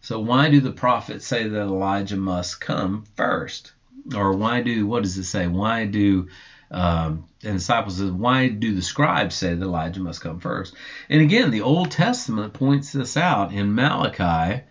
So, 0.00 0.20
why 0.20 0.48
do 0.48 0.60
the 0.60 0.70
prophets 0.70 1.26
say 1.26 1.48
that 1.48 1.60
Elijah 1.60 2.16
must 2.16 2.60
come 2.60 3.04
first? 3.16 3.72
or 4.14 4.32
why 4.32 4.60
do 4.60 4.86
what 4.86 5.02
does 5.02 5.18
it 5.18 5.24
say? 5.24 5.46
Why 5.46 5.84
do 5.84 6.28
um, 6.70 7.24
and 7.42 7.54
the 7.54 7.58
disciples 7.58 7.96
said, 7.96 8.12
why 8.12 8.48
do 8.48 8.74
the 8.74 8.82
scribes 8.82 9.34
say 9.34 9.54
that 9.54 9.64
Elijah 9.64 10.00
must 10.00 10.20
come 10.20 10.40
first? 10.40 10.74
And 11.08 11.22
again, 11.22 11.50
the 11.50 11.62
Old 11.62 11.90
Testament 11.90 12.52
points 12.52 12.92
this 12.92 13.16
out 13.16 13.52
in 13.52 13.74
Malachi, 13.74 14.62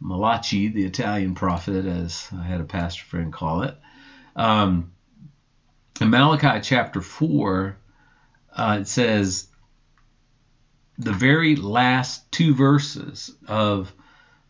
Malachi, 0.00 0.68
the 0.68 0.84
Italian 0.84 1.34
prophet, 1.34 1.86
as 1.86 2.28
I 2.36 2.44
had 2.44 2.60
a 2.60 2.64
pastor 2.64 3.04
friend 3.04 3.32
call 3.32 3.62
it. 3.62 3.74
Um, 4.36 4.92
in 6.00 6.10
Malachi 6.10 6.60
chapter 6.62 7.00
4, 7.00 7.76
uh, 8.56 8.78
it 8.80 8.88
says 8.88 9.48
the 10.98 11.12
very 11.12 11.56
last 11.56 12.30
two 12.30 12.54
verses 12.54 13.34
of 13.48 13.92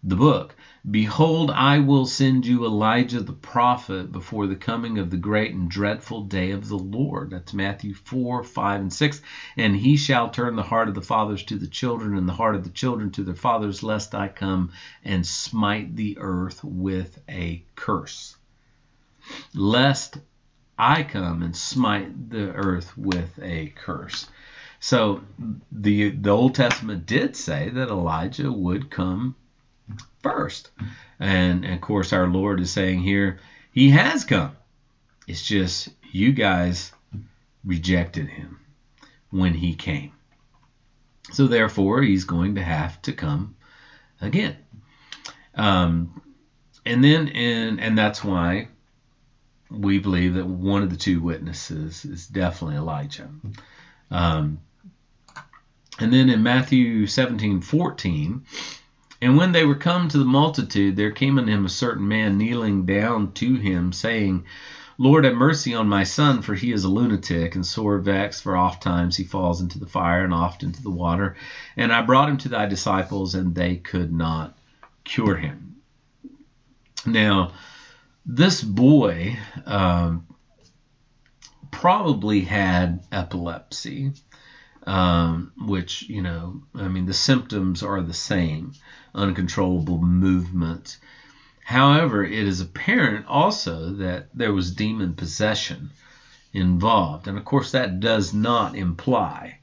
the 0.05 0.17
book 0.17 0.55
Behold, 0.91 1.51
I 1.51 1.79
will 1.79 2.05
send 2.05 2.45
you 2.45 2.67
Elijah 2.67 3.21
the 3.21 3.33
prophet 3.33 4.13
before 4.13 4.47
the 4.47 4.55
coming 4.55 4.99
of 4.99 5.09
the 5.09 5.17
great 5.17 5.55
and 5.55 5.67
dreadful 5.67 6.25
day 6.25 6.51
of 6.51 6.69
the 6.69 6.77
Lord. 6.77 7.31
That's 7.31 7.55
Matthew 7.55 7.95
4, 7.95 8.45
5, 8.45 8.81
and 8.83 8.93
6. 8.93 9.23
And 9.57 9.75
he 9.75 9.97
shall 9.97 10.29
turn 10.29 10.57
the 10.57 10.63
heart 10.63 10.89
of 10.89 10.95
the 10.95 11.01
fathers 11.01 11.43
to 11.45 11.57
the 11.57 11.67
children, 11.67 12.19
and 12.19 12.29
the 12.29 12.35
heart 12.35 12.55
of 12.55 12.65
the 12.65 12.71
children 12.71 13.13
to 13.13 13.23
their 13.23 13.35
fathers, 13.35 13.83
lest 13.83 14.15
I 14.15 14.29
come 14.29 14.73
and 15.03 15.27
smite 15.27 15.97
the 15.97 16.19
earth 16.21 16.63
with 16.63 17.19
a 17.31 17.65
curse. 17.75 18.37
Lest 19.55 20.19
I 20.79 21.03
come 21.03 21.43
and 21.43 21.57
smite 21.57 22.29
the 22.29 22.53
earth 22.53 22.95
with 22.99 23.39
a 23.41 23.69
curse. 23.75 24.29
So 24.81 25.23
the 25.73 26.11
the 26.11 26.29
Old 26.29 26.55
Testament 26.55 27.07
did 27.07 27.37
say 27.37 27.71
that 27.71 27.89
Elijah 27.89 28.53
would 28.53 28.91
come 28.91 29.37
first. 30.23 30.71
And, 31.21 31.65
and 31.65 31.75
of 31.75 31.81
course, 31.81 32.13
our 32.13 32.27
Lord 32.27 32.61
is 32.61 32.71
saying 32.71 33.01
here, 33.01 33.39
He 33.73 33.91
has 33.91 34.25
come. 34.25 34.57
It's 35.27 35.45
just 35.45 35.89
you 36.11 36.33
guys 36.33 36.93
rejected 37.65 38.29
Him. 38.29 38.59
when 39.31 39.53
he 39.55 39.75
came. 39.75 40.13
So 41.33 41.49
therefore, 41.49 42.03
he's 42.03 42.25
going 42.25 42.55
to 42.55 42.63
have 42.63 43.03
to 43.03 43.13
come 43.13 43.57
again. 44.21 44.57
Um, 45.57 46.23
and 46.87 47.03
then, 47.03 47.29
and, 47.29 47.81
and 47.81 47.99
that's 47.99 48.23
why 48.23 48.69
we 49.71 49.99
believe 49.99 50.35
that 50.35 50.47
one 50.47 50.85
of 50.85 50.91
the 50.91 50.97
two 50.97 51.21
witnesses 51.21 52.05
is 52.05 52.29
definitely 52.29 52.77
Elijah. 52.77 53.29
Um, 54.11 54.61
and 55.99 56.13
then 56.13 56.29
in 56.31 56.43
Matthew 56.45 57.07
17 57.09 57.61
14, 57.61 58.45
and 59.25 59.39
when 59.39 59.53
they 59.53 59.65
were 59.65 59.75
come 59.75 60.07
to 60.09 60.19
the 60.19 60.27
multitude, 60.27 60.97
there 60.97 61.11
came 61.11 61.39
unto 61.39 61.51
him 61.51 61.65
a 61.65 61.71
certain 61.71 62.07
man 62.07 62.37
kneeling 62.37 62.85
down 62.85 63.33
to 63.33 63.55
him, 63.55 63.91
saying, 63.91 64.45
Lord, 64.99 65.25
have 65.25 65.33
mercy 65.33 65.73
on 65.73 65.89
my 65.89 66.03
son, 66.03 66.43
for 66.43 66.55
he 66.55 66.71
is 66.71 66.85
a 66.85 66.91
lunatic 66.91 67.55
and 67.55 67.65
sore 67.65 67.97
vexed, 68.01 68.43
for 68.43 68.55
oft 68.55 68.83
times 68.83 69.17
he 69.17 69.25
falls 69.25 69.63
into 69.63 69.79
the 69.79 69.87
fire 69.87 70.25
and 70.25 70.35
oft 70.35 70.63
into 70.63 70.83
the 70.83 70.91
water. 70.91 71.37
And 71.75 71.91
I 71.91 72.03
brought 72.03 72.29
him 72.29 72.37
to 72.37 72.51
thy 72.51 72.67
disciples, 72.67 73.35
and 73.35 73.55
they 73.55 73.77
could 73.77 74.13
not 74.13 74.59
cure 75.05 75.37
him. 75.37 75.77
Now, 77.07 77.53
this 78.27 78.63
boy 78.63 79.39
um, 79.65 80.27
probably 81.71 82.43
had 82.43 83.03
epilepsy, 83.11 84.13
um, 84.87 85.53
which, 85.57 86.03
you 86.11 86.21
know, 86.21 86.61
I 86.75 86.89
mean, 86.89 87.07
the 87.07 87.15
symptoms 87.15 87.83
are 87.83 88.03
the 88.03 88.13
same 88.13 88.75
uncontrollable 89.15 89.99
movement. 89.99 90.97
However, 91.65 92.25
it 92.25 92.47
is 92.47 92.61
apparent 92.61 93.27
also 93.27 93.93
that 93.93 94.29
there 94.35 94.53
was 94.53 94.75
demon 94.75 95.15
possession 95.15 95.91
involved. 96.53 97.27
And 97.27 97.39
of 97.39 97.45
course, 97.45 97.73
that 97.73 98.01
does 98.01 98.35
not 98.35 98.77
imply 98.77 99.59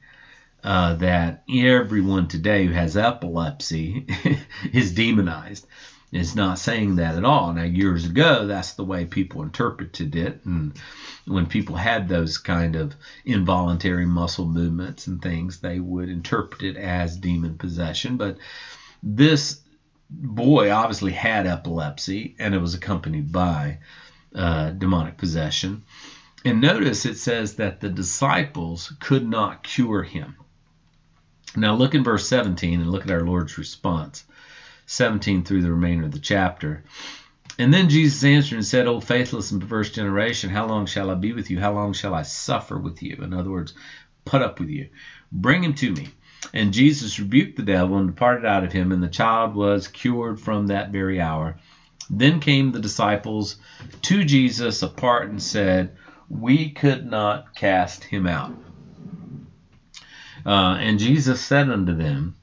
uh, 0.64 0.94
that 0.94 1.42
everyone 1.50 2.28
today 2.28 2.66
who 2.66 2.72
has 2.72 2.96
epilepsy 2.96 4.06
is 4.72 4.92
demonized. 4.92 5.66
It's 6.12 6.34
not 6.34 6.58
saying 6.58 6.96
that 6.96 7.16
at 7.16 7.24
all. 7.24 7.52
Now, 7.54 7.62
years 7.62 8.04
ago, 8.04 8.46
that's 8.46 8.72
the 8.72 8.84
way 8.84 9.06
people 9.06 9.42
interpreted 9.42 10.14
it. 10.14 10.44
And 10.44 10.78
when 11.24 11.46
people 11.46 11.74
had 11.74 12.06
those 12.06 12.36
kind 12.36 12.76
of 12.76 12.94
involuntary 13.24 14.04
muscle 14.04 14.44
movements 14.44 15.06
and 15.06 15.22
things, 15.22 15.58
they 15.58 15.80
would 15.80 16.10
interpret 16.10 16.62
it 16.62 16.76
as 16.76 17.16
demon 17.16 17.56
possession. 17.56 18.18
But 18.18 18.36
this 19.02 19.60
boy 20.10 20.70
obviously 20.70 21.12
had 21.12 21.46
epilepsy, 21.46 22.36
and 22.38 22.54
it 22.54 22.60
was 22.60 22.74
accompanied 22.74 23.32
by 23.32 23.78
uh, 24.34 24.70
demonic 24.70 25.16
possession. 25.16 25.84
And 26.44 26.60
notice 26.60 27.06
it 27.06 27.16
says 27.18 27.56
that 27.56 27.80
the 27.80 27.88
disciples 27.88 28.92
could 29.00 29.26
not 29.26 29.62
cure 29.62 30.02
him. 30.02 30.36
Now 31.56 31.74
look 31.74 31.94
in 31.94 32.02
verse 32.02 32.26
17 32.28 32.80
and 32.80 32.90
look 32.90 33.04
at 33.04 33.10
our 33.10 33.24
Lord's 33.24 33.58
response. 33.58 34.24
17 34.86 35.44
through 35.44 35.62
the 35.62 35.70
remainder 35.70 36.04
of 36.04 36.12
the 36.12 36.18
chapter. 36.18 36.82
And 37.58 37.72
then 37.72 37.88
Jesus 37.88 38.24
answered 38.24 38.56
and 38.56 38.66
said, 38.66 38.86
O 38.86 39.00
faithless 39.00 39.50
and 39.50 39.60
perverse 39.60 39.90
generation, 39.90 40.50
how 40.50 40.66
long 40.66 40.86
shall 40.86 41.10
I 41.10 41.14
be 41.14 41.32
with 41.32 41.50
you? 41.50 41.60
How 41.60 41.72
long 41.72 41.92
shall 41.92 42.14
I 42.14 42.22
suffer 42.22 42.78
with 42.78 43.02
you? 43.02 43.16
In 43.22 43.32
other 43.32 43.50
words, 43.50 43.74
put 44.24 44.42
up 44.42 44.58
with 44.58 44.70
you. 44.70 44.88
Bring 45.30 45.62
him 45.62 45.74
to 45.74 45.92
me. 45.92 46.08
And 46.52 46.72
Jesus 46.72 47.18
rebuked 47.18 47.56
the 47.56 47.62
devil 47.62 47.96
and 47.96 48.08
departed 48.08 48.44
out 48.44 48.64
of 48.64 48.72
him, 48.72 48.92
and 48.92 49.02
the 49.02 49.08
child 49.08 49.54
was 49.54 49.88
cured 49.88 50.38
from 50.38 50.66
that 50.66 50.90
very 50.90 51.20
hour. 51.20 51.56
Then 52.10 52.40
came 52.40 52.72
the 52.72 52.80
disciples 52.80 53.56
to 54.02 54.24
Jesus 54.24 54.82
apart 54.82 55.30
and 55.30 55.42
said, 55.42 55.96
We 56.28 56.70
could 56.70 57.06
not 57.06 57.54
cast 57.54 58.04
him 58.04 58.26
out. 58.26 58.54
Uh, 60.44 60.76
and 60.78 60.98
Jesus 60.98 61.40
said 61.40 61.70
unto 61.70 61.94
them, 61.94 62.36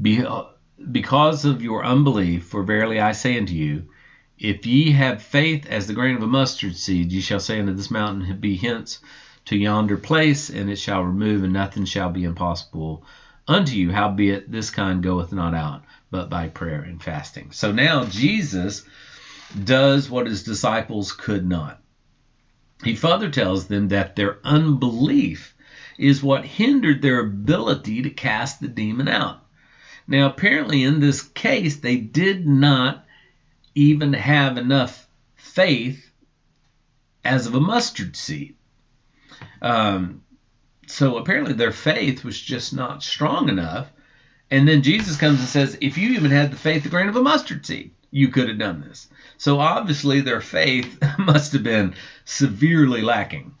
Because 0.00 1.44
of 1.44 1.62
your 1.62 1.84
unbelief, 1.84 2.44
for 2.44 2.62
verily 2.62 3.00
I 3.00 3.12
say 3.12 3.36
unto 3.36 3.54
you, 3.54 3.88
if 4.38 4.66
ye 4.66 4.92
have 4.92 5.22
faith 5.22 5.66
as 5.66 5.86
the 5.86 5.94
grain 5.94 6.16
of 6.16 6.22
a 6.22 6.26
mustard 6.26 6.76
seed, 6.76 7.10
ye 7.10 7.20
shall 7.20 7.40
say 7.40 7.58
unto 7.58 7.72
this 7.72 7.90
mountain, 7.90 8.38
Be 8.38 8.56
hence 8.56 9.00
to 9.46 9.56
yonder 9.56 9.96
place, 9.96 10.50
and 10.50 10.70
it 10.70 10.78
shall 10.78 11.02
remove, 11.02 11.42
and 11.42 11.52
nothing 11.52 11.84
shall 11.84 12.10
be 12.10 12.24
impossible 12.24 13.04
unto 13.48 13.74
you. 13.74 13.92
Howbeit, 13.92 14.50
this 14.50 14.70
kind 14.70 15.02
goeth 15.02 15.32
not 15.32 15.54
out, 15.54 15.84
but 16.10 16.28
by 16.28 16.48
prayer 16.48 16.82
and 16.82 17.02
fasting. 17.02 17.52
So 17.52 17.72
now 17.72 18.04
Jesus 18.04 18.84
does 19.64 20.10
what 20.10 20.26
his 20.26 20.42
disciples 20.42 21.12
could 21.12 21.46
not. 21.46 21.80
He 22.84 22.94
further 22.94 23.30
tells 23.30 23.68
them 23.68 23.88
that 23.88 24.16
their 24.16 24.38
unbelief 24.44 25.54
is 25.96 26.22
what 26.22 26.44
hindered 26.44 27.00
their 27.00 27.20
ability 27.20 28.02
to 28.02 28.10
cast 28.10 28.60
the 28.60 28.68
demon 28.68 29.08
out. 29.08 29.42
Now, 30.06 30.26
apparently, 30.26 30.82
in 30.82 31.00
this 31.00 31.22
case, 31.22 31.76
they 31.76 31.96
did 31.96 32.46
not 32.46 33.06
even 33.74 34.12
have 34.12 34.58
enough 34.58 35.08
faith 35.36 36.10
as 37.24 37.46
of 37.46 37.54
a 37.54 37.60
mustard 37.60 38.14
seed. 38.14 38.55
Um, 39.62 40.22
so 40.86 41.18
apparently 41.18 41.52
their 41.52 41.72
faith 41.72 42.24
was 42.24 42.40
just 42.40 42.74
not 42.74 43.02
strong 43.02 43.48
enough. 43.48 43.90
And 44.50 44.66
then 44.66 44.82
Jesus 44.82 45.16
comes 45.16 45.40
and 45.40 45.48
says, 45.48 45.76
if 45.80 45.98
you 45.98 46.10
even 46.10 46.30
had 46.30 46.52
the 46.52 46.56
faith 46.56 46.84
the 46.84 46.88
grain 46.88 47.08
of 47.08 47.16
a 47.16 47.22
mustard 47.22 47.66
seed, 47.66 47.90
you 48.10 48.28
could 48.28 48.48
have 48.48 48.58
done 48.58 48.80
this. 48.80 49.08
So 49.38 49.58
obviously 49.58 50.20
their 50.20 50.40
faith 50.40 51.02
must 51.18 51.52
have 51.52 51.64
been 51.64 51.94
severely 52.24 53.02
lacking. 53.02 53.54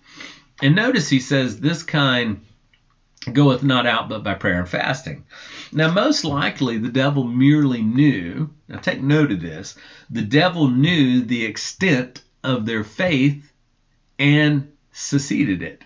And 0.62 0.74
notice 0.74 1.08
he 1.08 1.20
says, 1.20 1.60
this 1.60 1.82
kind 1.82 2.44
goeth 3.32 3.62
not 3.64 3.86
out 3.86 4.08
but 4.08 4.22
by 4.22 4.34
prayer 4.34 4.60
and 4.60 4.68
fasting. 4.68 5.24
Now, 5.72 5.90
most 5.90 6.24
likely 6.24 6.78
the 6.78 6.88
devil 6.88 7.24
merely 7.24 7.82
knew, 7.82 8.50
now 8.68 8.78
take 8.78 9.02
note 9.02 9.32
of 9.32 9.40
this, 9.40 9.76
the 10.10 10.22
devil 10.22 10.68
knew 10.68 11.22
the 11.22 11.44
extent 11.44 12.22
of 12.44 12.66
their 12.66 12.84
faith 12.84 13.50
and 14.18 14.72
seceded 14.96 15.62
it. 15.62 15.84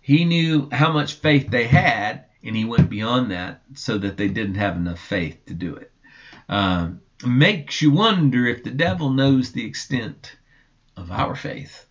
He 0.00 0.24
knew 0.24 0.68
how 0.70 0.92
much 0.92 1.14
faith 1.14 1.50
they 1.50 1.66
had, 1.66 2.24
and 2.42 2.54
he 2.54 2.64
went 2.64 2.88
beyond 2.88 3.32
that 3.32 3.62
so 3.74 3.98
that 3.98 4.16
they 4.16 4.28
didn't 4.28 4.54
have 4.54 4.76
enough 4.76 5.00
faith 5.00 5.44
to 5.46 5.54
do 5.54 5.74
it. 5.74 5.90
Um, 6.48 7.00
makes 7.26 7.82
you 7.82 7.90
wonder 7.90 8.46
if 8.46 8.62
the 8.62 8.70
devil 8.70 9.10
knows 9.10 9.50
the 9.50 9.64
extent 9.64 10.36
of 10.96 11.10
our 11.10 11.34
faith 11.34 11.84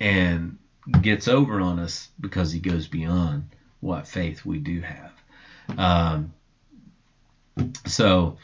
and 0.00 0.58
gets 1.00 1.28
over 1.28 1.60
on 1.60 1.78
us 1.78 2.08
because 2.20 2.50
he 2.50 2.58
goes 2.58 2.88
beyond 2.88 3.44
what 3.80 4.08
faith 4.08 4.44
we 4.44 4.58
do 4.58 4.80
have. 4.80 5.12
Um, 5.78 6.32
so, 7.86 8.38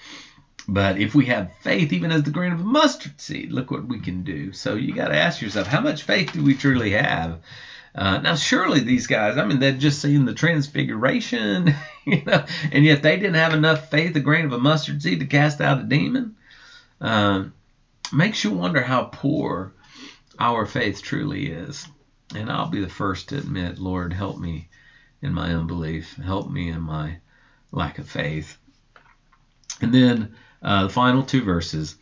but 0.67 0.99
if 0.99 1.15
we 1.15 1.27
have 1.27 1.53
faith, 1.61 1.93
even 1.93 2.11
as 2.11 2.23
the 2.23 2.31
grain 2.31 2.53
of 2.53 2.61
a 2.61 2.65
mustard 2.65 3.21
seed, 3.21 3.53
look 3.53 3.71
what 3.71 3.87
we 3.87 3.99
can 3.99 4.23
do. 4.23 4.53
So 4.53 4.75
you 4.75 4.95
got 4.95 5.09
to 5.09 5.17
ask 5.17 5.43
yourself, 5.43 5.67
how 5.67 5.81
much 5.81 6.05
faith 6.05 6.33
do 6.33 6.43
we 6.43 6.55
truly 6.55 6.93
have? 6.93 7.41
Uh, 7.95 8.19
now, 8.19 8.35
surely 8.35 8.81
these 8.81 9.07
guys, 9.07 9.37
I 9.37 9.45
mean, 9.45 9.61
they'd 9.61 9.79
just 9.79 10.03
seen 10.03 10.25
the 10.25 10.35
transfiguration, 10.35 11.75
you 12.05 12.25
know, 12.25 12.45
and 12.73 12.85
yet 12.85 13.03
they 13.03 13.17
didn't 13.17 13.35
have 13.35 13.55
enough 13.55 13.91
faith, 13.91 14.17
a 14.17 14.21
grain 14.21 14.47
of 14.47 14.53
a 14.53 14.59
mustard 14.59 15.03
seed, 15.03 15.21
to 15.21 15.27
cast 15.27 15.61
out 15.61 15.81
a 15.81 15.85
demon. 15.85 16.35
Um, 17.01 17.53
makes 18.13 18.43
you 18.43 18.51
wonder 18.51 18.83
how 18.83 19.05
poor 19.05 19.73
our 20.39 20.67
faith 20.67 21.03
truly 21.03 21.47
is. 21.47 21.87
And 22.35 22.51
I'll 22.51 22.69
be 22.69 22.81
the 22.81 22.89
first 22.89 23.29
to 23.29 23.39
admit, 23.39 23.79
Lord, 23.79 24.13
help 24.13 24.39
me 24.39 24.69
in 25.23 25.33
my 25.33 25.55
unbelief, 25.55 26.17
help 26.17 26.51
me 26.51 26.71
in 26.71 26.81
my 26.81 27.19
lack 27.71 27.99
of 27.99 28.09
faith. 28.09 28.57
And 29.81 29.93
then 29.93 30.35
uh, 30.65 30.85
the 30.85 30.89
final 30.89 31.23
two 31.23 31.43
verses. 31.43 31.97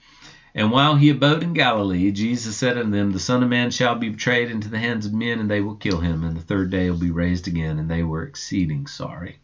And 0.55 0.71
while 0.71 0.97
he 0.97 1.09
abode 1.09 1.43
in 1.43 1.55
Galilee, 1.55 2.11
Jesus 2.11 2.57
said 2.57 2.77
unto 2.77 2.91
them, 2.91 3.11
The 3.11 3.19
Son 3.19 3.43
of 3.43 3.49
Man 3.49 3.71
shall 3.71 3.95
be 3.95 4.11
betrayed 4.11 4.51
into 4.51 4.69
the 4.69 4.79
hands 4.79 5.07
of 5.07 5.15
men, 5.15 5.41
and 5.41 5.51
they 5.51 5.63
will 5.63 5.77
kill 5.77 5.99
him, 6.01 6.25
and 6.25 6.37
the 6.37 6.43
third 6.43 6.71
day 6.71 6.91
will 6.91 6.99
be 6.99 7.11
raised 7.11 7.49
again. 7.49 7.79
And 7.79 7.91
they 7.91 8.03
were 8.03 8.23
exceeding 8.23 8.87
sorry. 8.87 9.39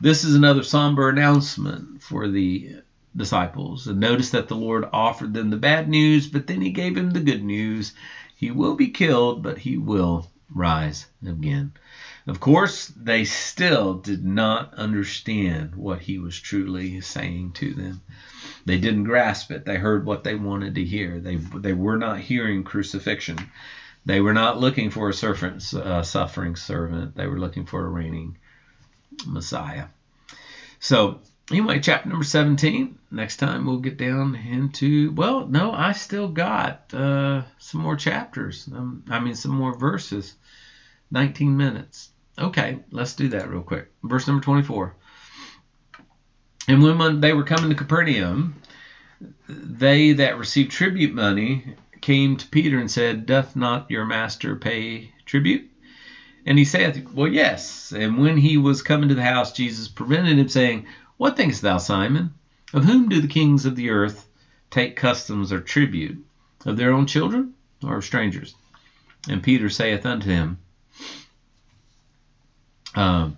This 0.00 0.24
is 0.24 0.34
another 0.34 0.62
somber 0.62 1.08
announcement 1.08 2.02
for 2.02 2.28
the 2.28 2.76
disciples. 3.16 3.86
And 3.86 4.00
notice 4.00 4.30
that 4.30 4.48
the 4.48 4.56
Lord 4.56 4.84
offered 4.92 5.34
them 5.34 5.50
the 5.50 5.56
bad 5.56 5.88
news, 5.88 6.28
but 6.28 6.46
then 6.46 6.60
he 6.60 6.70
gave 6.70 6.96
him 6.96 7.10
the 7.10 7.20
good 7.20 7.42
news. 7.42 7.92
He 8.36 8.50
will 8.50 8.74
be 8.74 8.88
killed, 8.88 9.42
but 9.42 9.58
he 9.58 9.76
will 9.76 10.30
rise 10.52 11.06
again. 11.26 11.72
Of 12.26 12.40
course, 12.40 12.86
they 12.86 13.24
still 13.24 13.94
did 13.94 14.24
not 14.24 14.72
understand 14.74 15.74
what 15.74 16.00
he 16.00 16.18
was 16.18 16.40
truly 16.40 17.02
saying 17.02 17.52
to 17.52 17.74
them. 17.74 18.00
They 18.64 18.78
didn't 18.78 19.04
grasp 19.04 19.50
it. 19.50 19.66
They 19.66 19.76
heard 19.76 20.06
what 20.06 20.24
they 20.24 20.34
wanted 20.34 20.76
to 20.76 20.84
hear. 20.84 21.20
They 21.20 21.36
they 21.36 21.74
were 21.74 21.98
not 21.98 22.20
hearing 22.20 22.64
crucifixion. 22.64 23.38
They 24.06 24.20
were 24.20 24.32
not 24.32 24.58
looking 24.58 24.88
for 24.90 25.10
a 25.10 25.14
servant, 25.14 25.74
uh, 25.74 26.02
suffering 26.02 26.56
servant. 26.56 27.14
They 27.14 27.26
were 27.26 27.38
looking 27.38 27.66
for 27.66 27.84
a 27.84 27.88
reigning 27.90 28.38
Messiah. 29.26 29.86
So 30.78 31.20
anyway, 31.50 31.80
chapter 31.80 32.08
number 32.08 32.24
17. 32.24 32.98
Next 33.10 33.36
time 33.36 33.66
we'll 33.66 33.78
get 33.78 33.98
down 33.98 34.34
into, 34.34 35.12
well, 35.12 35.46
no, 35.46 35.72
I 35.72 35.92
still 35.92 36.28
got 36.28 36.92
uh, 36.94 37.42
some 37.58 37.82
more 37.82 37.96
chapters. 37.96 38.68
Um, 38.72 39.04
I 39.10 39.20
mean, 39.20 39.34
some 39.34 39.52
more 39.52 39.76
verses 39.76 40.34
19 41.10 41.56
minutes. 41.56 42.10
Okay, 42.38 42.80
let's 42.90 43.14
do 43.14 43.28
that 43.28 43.48
real 43.48 43.62
quick. 43.62 43.92
Verse 44.02 44.26
number 44.26 44.42
24. 44.42 44.94
And 46.66 46.82
when 46.82 47.20
they 47.20 47.32
were 47.32 47.44
coming 47.44 47.70
to 47.70 47.76
Capernaum, 47.76 48.56
they 49.48 50.14
that 50.14 50.38
received 50.38 50.72
tribute 50.72 51.14
money 51.14 51.74
came 52.00 52.36
to 52.36 52.48
Peter 52.48 52.78
and 52.78 52.90
said, 52.90 53.26
Doth 53.26 53.54
not 53.54 53.90
your 53.90 54.04
master 54.04 54.56
pay 54.56 55.12
tribute? 55.26 55.70
And 56.46 56.58
he 56.58 56.64
saith, 56.64 57.06
Well, 57.12 57.28
yes. 57.28 57.92
And 57.92 58.18
when 58.18 58.36
he 58.36 58.56
was 58.56 58.82
coming 58.82 59.08
to 59.08 59.14
the 59.14 59.22
house, 59.22 59.52
Jesus 59.52 59.88
prevented 59.88 60.38
him, 60.38 60.48
saying, 60.48 60.86
What 61.16 61.36
thinkest 61.36 61.62
thou, 61.62 61.78
Simon? 61.78 62.34
Of 62.72 62.84
whom 62.84 63.08
do 63.08 63.20
the 63.20 63.28
kings 63.28 63.64
of 63.66 63.76
the 63.76 63.90
earth 63.90 64.26
take 64.70 64.96
customs 64.96 65.52
or 65.52 65.60
tribute? 65.60 66.24
Of 66.66 66.76
their 66.76 66.92
own 66.92 67.06
children 67.06 67.54
or 67.82 67.98
of 67.98 68.04
strangers? 68.04 68.54
And 69.28 69.42
Peter 69.42 69.70
saith 69.70 70.04
unto 70.04 70.28
him, 70.28 70.58
um, 72.94 73.36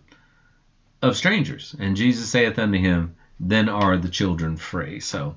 Of 1.02 1.16
strangers. 1.16 1.74
And 1.78 1.96
Jesus 1.96 2.28
saith 2.28 2.58
unto 2.58 2.78
him, 2.78 3.16
Then 3.38 3.68
are 3.68 3.96
the 3.96 4.08
children 4.08 4.56
free. 4.56 5.00
So, 5.00 5.36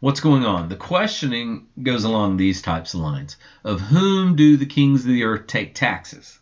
what's 0.00 0.20
going 0.20 0.44
on? 0.44 0.68
The 0.68 0.76
questioning 0.76 1.66
goes 1.82 2.04
along 2.04 2.36
these 2.36 2.62
types 2.62 2.94
of 2.94 3.00
lines. 3.00 3.36
Of 3.64 3.80
whom 3.80 4.36
do 4.36 4.56
the 4.56 4.66
kings 4.66 5.02
of 5.02 5.08
the 5.08 5.24
earth 5.24 5.46
take 5.46 5.74
taxes? 5.74 6.38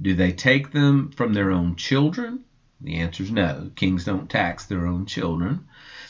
Do 0.00 0.14
they 0.14 0.32
take 0.32 0.72
them 0.72 1.10
from 1.10 1.32
their 1.32 1.50
own 1.50 1.76
children? 1.76 2.44
The 2.80 2.96
answer 2.96 3.22
is 3.22 3.30
no. 3.30 3.70
Kings 3.76 4.04
don't 4.04 4.30
tax 4.30 4.64
their 4.64 4.86
own 4.86 5.04
children. 5.04 5.66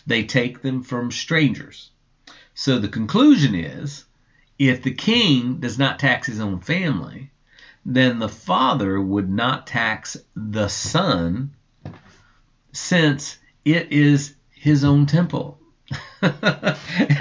They 0.06 0.22
take 0.22 0.62
them 0.62 0.82
from 0.82 1.10
strangers. 1.10 1.90
So 2.54 2.78
the 2.78 2.88
conclusion 2.88 3.54
is 3.54 4.04
if 4.58 4.82
the 4.82 4.94
king 4.94 5.58
does 5.58 5.78
not 5.78 5.98
tax 5.98 6.26
his 6.26 6.38
own 6.40 6.60
family, 6.60 7.30
then 7.84 8.18
the 8.18 8.28
father 8.28 9.00
would 9.00 9.30
not 9.30 9.66
tax 9.66 10.16
the 10.36 10.68
son 10.68 11.52
since 12.72 13.38
it 13.64 13.92
is 13.92 14.34
his 14.50 14.84
own 14.84 15.06
temple. 15.06 15.58
In 16.22 16.32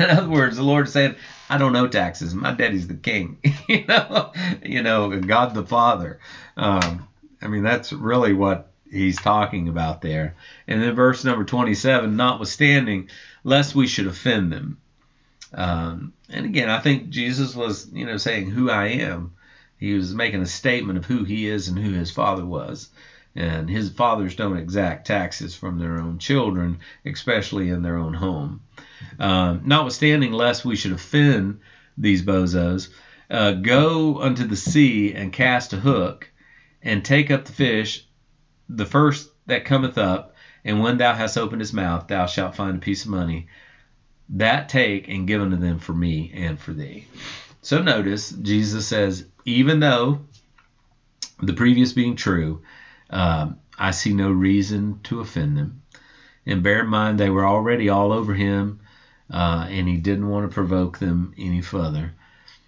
other 0.09 0.29
words, 0.29 0.57
the 0.57 0.63
Lord 0.63 0.89
said, 0.89 1.15
I 1.49 1.57
don't 1.57 1.73
know 1.73 1.87
taxes. 1.87 2.35
My 2.35 2.51
daddy's 2.51 2.87
the 2.87 2.93
king. 2.95 3.37
you 3.67 3.85
know, 3.87 4.33
you 4.63 4.83
know, 4.83 5.19
God 5.19 5.53
the 5.53 5.65
Father. 5.65 6.19
Um, 6.57 7.07
I 7.41 7.47
mean, 7.47 7.63
that's 7.63 7.91
really 7.93 8.33
what 8.33 8.71
he's 8.91 9.19
talking 9.19 9.69
about 9.69 10.01
there. 10.01 10.35
And 10.67 10.81
then 10.81 10.93
verse 10.95 11.23
number 11.23 11.45
27, 11.45 12.15
notwithstanding, 12.15 13.09
lest 13.43 13.73
we 13.75 13.87
should 13.87 14.07
offend 14.07 14.51
them. 14.51 14.77
Um, 15.53 16.13
and 16.29 16.45
again, 16.45 16.69
I 16.69 16.79
think 16.79 17.09
Jesus 17.09 17.55
was, 17.55 17.89
you 17.91 18.05
know, 18.05 18.17
saying 18.17 18.51
who 18.51 18.69
I 18.69 18.87
am. 18.87 19.33
He 19.79 19.93
was 19.93 20.13
making 20.13 20.41
a 20.41 20.45
statement 20.45 20.97
of 20.99 21.05
who 21.05 21.23
he 21.23 21.47
is 21.47 21.69
and 21.69 21.79
who 21.79 21.93
his 21.93 22.11
father 22.11 22.45
was. 22.45 22.89
And 23.35 23.69
his 23.69 23.89
fathers 23.89 24.35
don't 24.35 24.57
exact 24.57 25.07
taxes 25.07 25.55
from 25.55 25.79
their 25.79 25.99
own 25.99 26.19
children, 26.19 26.79
especially 27.05 27.69
in 27.69 27.81
their 27.81 27.97
own 27.97 28.13
home. 28.13 28.61
Um, 29.19 29.61
notwithstanding, 29.65 30.33
lest 30.33 30.65
we 30.65 30.75
should 30.75 30.91
offend 30.91 31.61
these 31.97 32.23
bozos, 32.23 32.89
uh, 33.29 33.53
go 33.53 34.21
unto 34.21 34.45
the 34.45 34.55
sea 34.55 35.13
and 35.13 35.31
cast 35.31 35.73
a 35.73 35.77
hook, 35.77 36.29
and 36.81 37.05
take 37.05 37.31
up 37.31 37.45
the 37.45 37.51
fish, 37.51 38.05
the 38.67 38.85
first 38.85 39.29
that 39.45 39.65
cometh 39.65 39.97
up, 39.97 40.35
and 40.65 40.81
when 40.81 40.97
thou 40.97 41.13
hast 41.13 41.37
opened 41.37 41.61
his 41.61 41.73
mouth, 41.73 42.07
thou 42.07 42.25
shalt 42.25 42.55
find 42.55 42.77
a 42.77 42.81
piece 42.81 43.05
of 43.05 43.11
money. 43.11 43.47
That 44.29 44.69
take 44.69 45.07
and 45.07 45.27
give 45.27 45.41
unto 45.41 45.57
them 45.57 45.79
for 45.79 45.93
me 45.93 46.31
and 46.33 46.59
for 46.59 46.73
thee. 46.73 47.07
So 47.61 47.81
notice, 47.81 48.31
Jesus 48.31 48.87
says, 48.87 49.25
even 49.45 49.79
though 49.79 50.21
the 51.41 51.53
previous 51.53 51.93
being 51.93 52.15
true, 52.15 52.61
um, 53.09 53.59
I 53.77 53.91
see 53.91 54.13
no 54.13 54.31
reason 54.31 54.99
to 55.03 55.19
offend 55.19 55.57
them. 55.57 55.81
And 56.45 56.63
bear 56.63 56.81
in 56.81 56.87
mind, 56.87 57.19
they 57.19 57.29
were 57.29 57.45
already 57.45 57.89
all 57.89 58.11
over 58.11 58.33
him 58.33 58.79
uh, 59.31 59.67
and 59.69 59.87
he 59.87 59.97
didn't 59.97 60.27
want 60.27 60.49
to 60.49 60.53
provoke 60.53 60.97
them 60.97 61.33
any 61.37 61.61
further. 61.61 62.13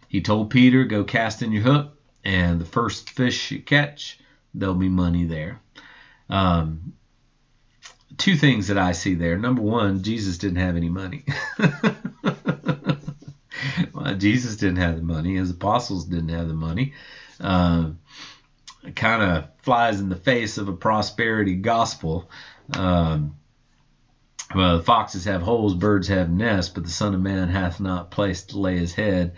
He 0.08 0.22
told 0.22 0.52
Peter, 0.52 0.84
Go 0.86 1.04
cast 1.04 1.42
in 1.42 1.52
your 1.52 1.64
hook, 1.64 1.98
and 2.24 2.60
the 2.60 2.66
first 2.66 3.10
fish 3.10 3.52
you 3.52 3.60
catch, 3.60 4.20
there'll 4.54 4.76
be 4.76 4.90
money 4.90 5.26
there. 5.26 5.60
Um, 6.30 6.94
two 8.18 8.36
things 8.36 8.68
that 8.68 8.78
I 8.78 8.92
see 8.92 9.16
there. 9.16 9.38
Number 9.38 9.62
one, 9.62 10.04
Jesus 10.04 10.38
didn't 10.38 10.60
have 10.60 10.76
any 10.76 10.90
money. 10.90 11.24
well, 14.12 14.20
Jesus 14.20 14.58
didn't 14.58 14.78
have 14.78 14.98
the 14.98 15.02
money. 15.02 15.36
His 15.36 15.52
apostles 15.52 16.06
didn't 16.06 16.30
have 16.30 16.50
the 16.50 16.54
money. 16.54 16.94
Uh, 17.40 17.92
it 18.84 18.96
kind 18.96 19.22
of 19.24 19.48
flies 19.62 20.02
in 20.02 20.10
the 20.10 20.18
face 20.18 20.58
of 20.58 20.68
a 20.68 20.74
prosperity 20.74 21.56
gospel. 21.56 22.30
Um, 22.74 23.38
well, 24.54 24.78
the 24.78 24.84
foxes 24.84 25.26
have 25.26 25.42
holes, 25.42 25.76
birds 25.76 26.10
have 26.10 26.30
nests, 26.30 26.74
but 26.74 26.84
the 26.84 26.90
Son 26.90 27.14
of 27.14 27.22
Man 27.22 27.48
hath 27.48 27.80
not 27.80 28.12
place 28.12 28.44
to 28.46 28.60
lay 28.60 28.78
his 28.78 28.94
head. 28.94 29.36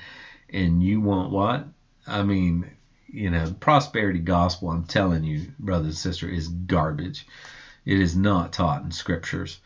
And 0.50 0.82
you 0.82 1.02
want 1.02 1.32
what? 1.32 1.68
I 2.08 2.24
mean, 2.24 2.72
you 3.08 3.30
know, 3.30 3.56
prosperity 3.60 4.20
gospel, 4.20 4.72
I'm 4.72 4.86
telling 4.86 5.24
you, 5.24 5.52
brother 5.60 5.86
and 5.86 5.96
sister, 5.96 6.28
is 6.28 6.48
garbage. 6.48 7.28
It 7.86 8.00
is 8.00 8.16
not 8.16 8.54
taught 8.54 8.84
in 8.84 8.92
scriptures. 8.92 9.60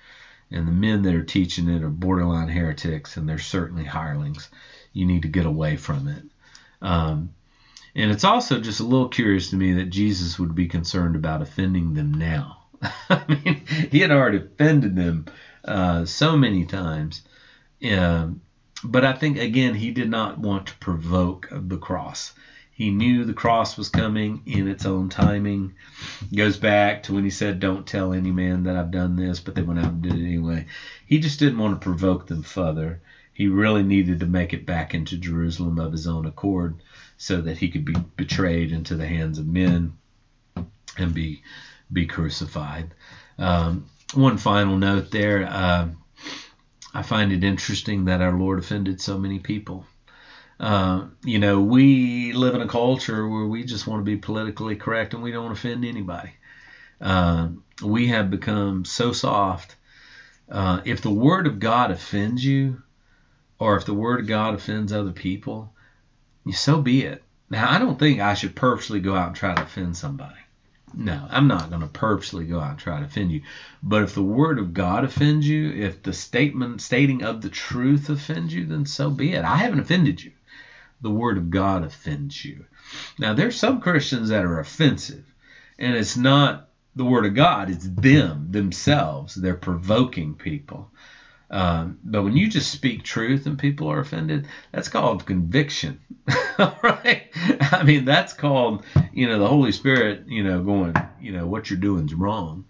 And 0.51 0.67
the 0.67 0.73
men 0.73 1.03
that 1.03 1.15
are 1.15 1.23
teaching 1.23 1.69
it 1.69 1.83
are 1.83 1.89
borderline 1.89 2.49
heretics, 2.49 3.15
and 3.15 3.27
they're 3.27 3.39
certainly 3.39 3.85
hirelings. 3.85 4.49
You 4.93 5.05
need 5.05 5.23
to 5.23 5.27
get 5.27 5.45
away 5.45 5.77
from 5.77 6.07
it. 6.07 6.23
Um, 6.81 7.33
and 7.95 8.11
it's 8.11 8.23
also 8.23 8.59
just 8.59 8.79
a 8.79 8.83
little 8.83 9.09
curious 9.09 9.49
to 9.49 9.55
me 9.55 9.73
that 9.73 9.89
Jesus 9.89 10.37
would 10.37 10.53
be 10.53 10.67
concerned 10.67 11.15
about 11.15 11.41
offending 11.41 11.93
them 11.93 12.13
now. 12.13 12.65
I 13.09 13.23
mean, 13.27 13.65
he 13.91 13.99
had 13.99 14.11
already 14.11 14.37
offended 14.37 14.95
them 14.95 15.25
uh, 15.65 16.05
so 16.05 16.37
many 16.37 16.65
times. 16.65 17.23
Um, 17.83 18.41
but 18.83 19.03
I 19.03 19.13
think, 19.13 19.39
again, 19.39 19.73
he 19.73 19.91
did 19.91 20.09
not 20.09 20.37
want 20.37 20.67
to 20.67 20.77
provoke 20.77 21.49
the 21.51 21.77
cross. 21.77 22.33
He 22.77 22.91
knew 22.91 23.25
the 23.25 23.33
cross 23.33 23.75
was 23.75 23.89
coming 23.89 24.43
in 24.45 24.67
its 24.67 24.85
own 24.85 25.09
timing. 25.09 25.73
Goes 26.35 26.57
back 26.57 27.01
to 27.03 27.13
when 27.15 27.23
he 27.23 27.31
said, 27.31 27.59
Don't 27.59 27.87
tell 27.87 28.13
any 28.13 28.29
man 28.29 28.63
that 28.63 28.75
I've 28.75 28.91
done 28.91 29.15
this, 29.15 29.39
but 29.39 29.55
they 29.55 29.63
went 29.63 29.79
out 29.79 29.93
and 29.93 30.03
did 30.03 30.13
it 30.13 30.23
anyway. 30.23 30.67
He 31.07 31.17
just 31.17 31.39
didn't 31.39 31.57
want 31.57 31.73
to 31.73 31.83
provoke 31.83 32.27
them 32.27 32.43
further. 32.43 33.01
He 33.37 33.45
really 33.45 33.83
needed 33.83 34.21
to 34.21 34.25
make 34.25 34.51
it 34.51 34.65
back 34.65 34.95
into 34.95 35.15
Jerusalem 35.15 35.77
of 35.77 35.91
his 35.91 36.07
own 36.07 36.25
accord 36.25 36.81
so 37.17 37.39
that 37.41 37.59
he 37.59 37.69
could 37.69 37.85
be 37.85 37.93
betrayed 38.15 38.71
into 38.71 38.95
the 38.95 39.05
hands 39.05 39.37
of 39.37 39.45
men 39.45 39.93
and 40.97 41.13
be 41.13 41.43
be 41.93 42.07
crucified. 42.07 42.95
Um, 43.37 43.85
one 44.15 44.37
final 44.37 44.75
note 44.75 45.11
there. 45.11 45.47
Uh, 45.47 45.85
I 46.95 47.03
find 47.03 47.31
it 47.31 47.43
interesting 47.43 48.05
that 48.05 48.21
our 48.21 48.31
Lord 48.31 48.57
offended 48.57 48.99
so 48.99 49.19
many 49.19 49.37
people. 49.37 49.85
Uh, 50.59 51.05
you 51.23 51.37
know, 51.37 51.61
we 51.61 52.33
live 52.33 52.55
in 52.55 52.61
a 52.61 52.67
culture 52.67 53.27
where 53.27 53.45
we 53.45 53.63
just 53.63 53.85
want 53.85 53.99
to 53.99 54.03
be 54.03 54.15
politically 54.15 54.75
correct 54.75 55.13
and 55.13 55.21
we 55.21 55.29
don't 55.29 55.51
offend 55.51 55.85
anybody. 55.85 56.31
Uh, 56.99 57.49
we 57.83 58.07
have 58.07 58.31
become 58.31 58.83
so 58.83 59.11
soft. 59.11 59.75
Uh, 60.49 60.81
if 60.85 61.01
the 61.01 61.11
Word 61.11 61.45
of 61.45 61.59
God 61.59 61.91
offends 61.91 62.43
you, 62.43 62.81
or 63.59 63.75
if 63.75 63.85
the 63.85 63.93
Word 63.93 64.21
of 64.21 64.27
God 64.27 64.53
offends 64.53 64.93
other 64.93 65.11
people, 65.11 65.73
so 66.51 66.81
be 66.81 67.03
it. 67.03 67.23
Now, 67.49 67.71
I 67.71 67.79
don't 67.79 67.97
think 67.97 68.19
I 68.19 68.33
should 68.33 68.55
purposely 68.55 68.99
go 68.99 69.15
out 69.15 69.27
and 69.27 69.35
try 69.35 69.55
to 69.55 69.63
offend 69.63 69.95
somebody. 69.95 70.35
No, 70.93 71.27
I'm 71.29 71.47
not 71.47 71.69
going 71.69 71.81
to 71.81 71.87
purposely 71.87 72.45
go 72.45 72.59
out 72.59 72.71
and 72.71 72.79
try 72.79 72.99
to 72.99 73.05
offend 73.05 73.31
you. 73.31 73.41
But 73.83 74.03
if 74.03 74.15
the 74.15 74.23
word 74.23 74.57
of 74.57 74.73
God 74.73 75.03
offends 75.03 75.47
you, 75.47 75.69
if 75.71 76.01
the 76.01 76.13
statement 76.13 76.81
stating 76.81 77.23
of 77.23 77.41
the 77.41 77.49
truth 77.49 78.09
offends 78.09 78.53
you, 78.53 78.65
then 78.65 78.85
so 78.85 79.09
be 79.09 79.33
it. 79.33 79.43
I 79.43 79.57
haven't 79.57 79.81
offended 79.81 80.23
you. 80.23 80.31
The 81.01 81.11
word 81.11 81.37
of 81.37 81.49
God 81.49 81.83
offends 81.83 82.43
you. 82.43 82.65
Now, 83.19 83.33
there's 83.33 83.59
some 83.59 83.81
Christians 83.81 84.29
that 84.29 84.45
are 84.45 84.59
offensive, 84.59 85.25
and 85.77 85.95
it's 85.95 86.17
not 86.17 86.69
the 86.95 87.05
word 87.05 87.25
of 87.25 87.35
God, 87.35 87.69
it's 87.69 87.87
them 87.87 88.47
themselves. 88.51 89.35
They're 89.35 89.55
provoking 89.55 90.33
people. 90.33 90.89
Um, 91.49 91.99
but 92.03 92.23
when 92.23 92.35
you 92.35 92.49
just 92.49 92.71
speak 92.71 93.03
truth 93.03 93.45
and 93.45 93.57
people 93.57 93.89
are 93.89 93.99
offended, 93.99 94.47
that's 94.71 94.89
called 94.89 95.25
conviction. 95.25 96.01
right? 96.59 97.29
I 97.61 97.83
mean, 97.83 98.03
that's 98.03 98.33
called, 98.33 98.83
you 99.13 99.27
know, 99.27 99.39
the 99.39 99.47
Holy 99.47 99.71
Spirit, 99.71 100.27
you 100.27 100.43
know, 100.43 100.61
going, 100.61 100.93
you 101.21 101.31
know, 101.31 101.47
what 101.47 101.69
you're 101.69 101.79
doing 101.79 102.05
is 102.05 102.13
wrong. 102.13 102.65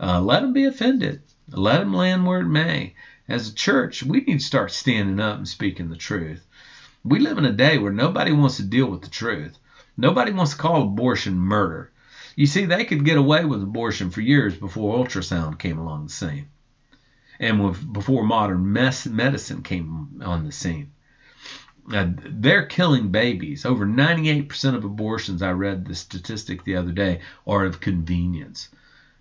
Uh, 0.00 0.20
let 0.20 0.40
them 0.40 0.52
be 0.52 0.64
offended. 0.64 1.22
Let 1.50 1.78
them 1.78 1.94
land 1.94 2.26
where 2.26 2.40
it 2.40 2.48
may. 2.48 2.94
As 3.28 3.48
a 3.48 3.54
church, 3.54 4.02
we 4.02 4.20
need 4.20 4.40
to 4.40 4.44
start 4.44 4.72
standing 4.72 5.20
up 5.20 5.38
and 5.38 5.48
speaking 5.48 5.88
the 5.88 5.96
truth. 5.96 6.44
We 7.04 7.20
live 7.20 7.38
in 7.38 7.44
a 7.44 7.52
day 7.52 7.78
where 7.78 7.92
nobody 7.92 8.32
wants 8.32 8.56
to 8.56 8.64
deal 8.64 8.86
with 8.86 9.02
the 9.02 9.10
truth. 9.10 9.56
Nobody 9.96 10.32
wants 10.32 10.52
to 10.52 10.58
call 10.58 10.82
abortion 10.82 11.38
murder. 11.38 11.92
You 12.34 12.46
see, 12.46 12.66
they 12.66 12.84
could 12.84 13.04
get 13.04 13.16
away 13.16 13.44
with 13.44 13.62
abortion 13.62 14.10
for 14.10 14.20
years 14.20 14.56
before 14.56 15.04
ultrasound 15.04 15.58
came 15.58 15.78
along 15.78 16.04
the 16.04 16.12
scene 16.12 16.48
and 17.38 17.64
with, 17.64 17.92
before 17.92 18.24
modern 18.24 18.72
medicine 18.72 19.62
came 19.62 20.20
on 20.24 20.44
the 20.44 20.52
scene. 20.52 20.92
they're 21.88 22.66
killing 22.66 23.10
babies. 23.10 23.64
Over 23.64 23.86
98% 23.86 24.74
of 24.74 24.84
abortions, 24.84 25.42
I 25.42 25.50
read 25.50 25.84
the 25.84 25.94
statistic 25.94 26.64
the 26.64 26.76
other 26.76 26.92
day, 26.92 27.20
are 27.46 27.64
of 27.64 27.80
convenience. 27.80 28.68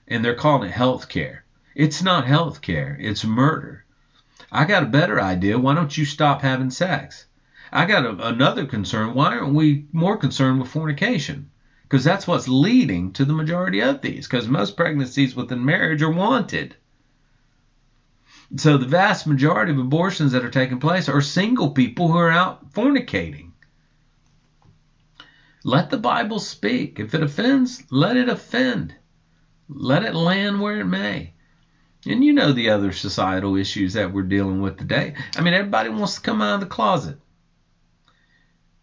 And 0.07 0.23
they're 0.23 0.35
calling 0.35 0.69
it 0.69 0.73
health 0.73 1.09
care. 1.09 1.45
It's 1.75 2.01
not 2.01 2.25
health 2.25 2.61
care, 2.61 2.97
it's 2.99 3.25
murder. 3.25 3.83
I 4.51 4.63
got 4.63 4.83
a 4.83 4.87
better 4.87 5.19
idea. 5.19 5.59
Why 5.59 5.75
don't 5.75 5.97
you 5.97 6.05
stop 6.05 6.41
having 6.41 6.69
sex? 6.69 7.25
I 7.71 7.85
got 7.85 8.05
a, 8.05 8.27
another 8.27 8.65
concern. 8.65 9.13
Why 9.13 9.37
aren't 9.37 9.53
we 9.53 9.87
more 9.91 10.15
concerned 10.15 10.61
with 10.61 10.69
fornication? 10.69 11.49
Because 11.83 12.05
that's 12.05 12.25
what's 12.25 12.47
leading 12.47 13.11
to 13.13 13.25
the 13.25 13.33
majority 13.33 13.81
of 13.81 14.01
these. 14.01 14.27
Because 14.27 14.47
most 14.47 14.77
pregnancies 14.77 15.35
within 15.35 15.65
marriage 15.65 16.01
are 16.01 16.09
wanted. 16.11 16.77
So 18.57 18.77
the 18.77 18.85
vast 18.85 19.25
majority 19.25 19.71
of 19.71 19.79
abortions 19.79 20.31
that 20.31 20.45
are 20.45 20.51
taking 20.51 20.79
place 20.79 21.09
are 21.09 21.21
single 21.21 21.71
people 21.71 22.07
who 22.07 22.17
are 22.17 22.31
out 22.31 22.71
fornicating. 22.73 23.51
Let 25.63 25.89
the 25.89 25.97
Bible 25.97 26.39
speak. 26.39 26.99
If 26.99 27.15
it 27.15 27.23
offends, 27.23 27.83
let 27.89 28.17
it 28.17 28.29
offend. 28.29 28.93
Let 29.67 30.03
it 30.03 30.13
land 30.13 30.61
where 30.61 30.79
it 30.79 30.85
may. 30.85 31.33
And 32.05 32.23
you 32.23 32.33
know 32.33 32.51
the 32.51 32.69
other 32.69 32.91
societal 32.91 33.55
issues 33.55 33.93
that 33.93 34.13
we're 34.13 34.21
dealing 34.21 34.61
with 34.61 34.77
today. 34.77 35.15
I 35.35 35.41
mean, 35.41 35.55
everybody 35.55 35.89
wants 35.89 36.15
to 36.15 36.21
come 36.21 36.39
out 36.39 36.55
of 36.55 36.59
the 36.59 36.67
closet. 36.67 37.17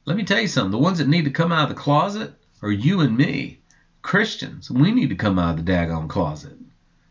Let 0.05 0.16
me 0.16 0.25
tell 0.25 0.40
you 0.40 0.48
something. 0.48 0.72
The 0.72 0.79
ones 0.79 0.98
that 0.98 1.07
need 1.07 1.27
to 1.27 1.31
come 1.31 1.53
out 1.53 1.70
of 1.70 1.77
the 1.77 1.81
closet 1.81 2.35
are 2.62 2.72
you 2.72 3.01
and 3.01 3.16
me. 3.16 3.61
Christians, 4.03 4.68
we 4.68 4.90
need 4.90 5.11
to 5.11 5.14
come 5.14 5.38
out 5.38 5.57
of 5.57 5.64
the 5.64 5.72
daggone 5.72 6.09
closet 6.09 6.59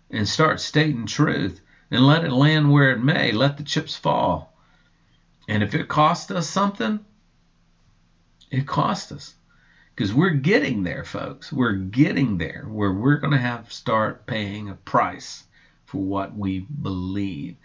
and 0.09 0.27
start 0.27 0.59
stating 0.59 1.05
truth 1.05 1.61
and 1.91 2.07
let 2.07 2.23
it 2.23 2.31
land 2.31 2.71
where 2.71 2.91
it 2.91 2.99
may. 2.99 3.33
Let 3.33 3.57
the 3.57 3.63
chips 3.63 3.95
fall. 3.95 4.57
And 5.47 5.61
if 5.61 5.75
it 5.75 5.89
costs 5.89 6.31
us 6.31 6.47
something, 6.47 6.99
it 8.49 8.65
costs 8.65 9.11
us. 9.11 9.35
Because 9.93 10.13
we're 10.13 10.29
getting 10.29 10.83
there, 10.83 11.03
folks. 11.03 11.51
We're 11.51 11.73
getting 11.73 12.37
there 12.37 12.65
where 12.67 12.93
we're 12.93 13.17
going 13.17 13.33
to 13.33 13.37
have 13.37 13.67
to 13.67 13.75
start 13.75 14.25
paying 14.25 14.69
a 14.69 14.75
price 14.75 15.43
for 15.85 16.01
what 16.01 16.35
we 16.35 16.59
believe. 16.59 17.57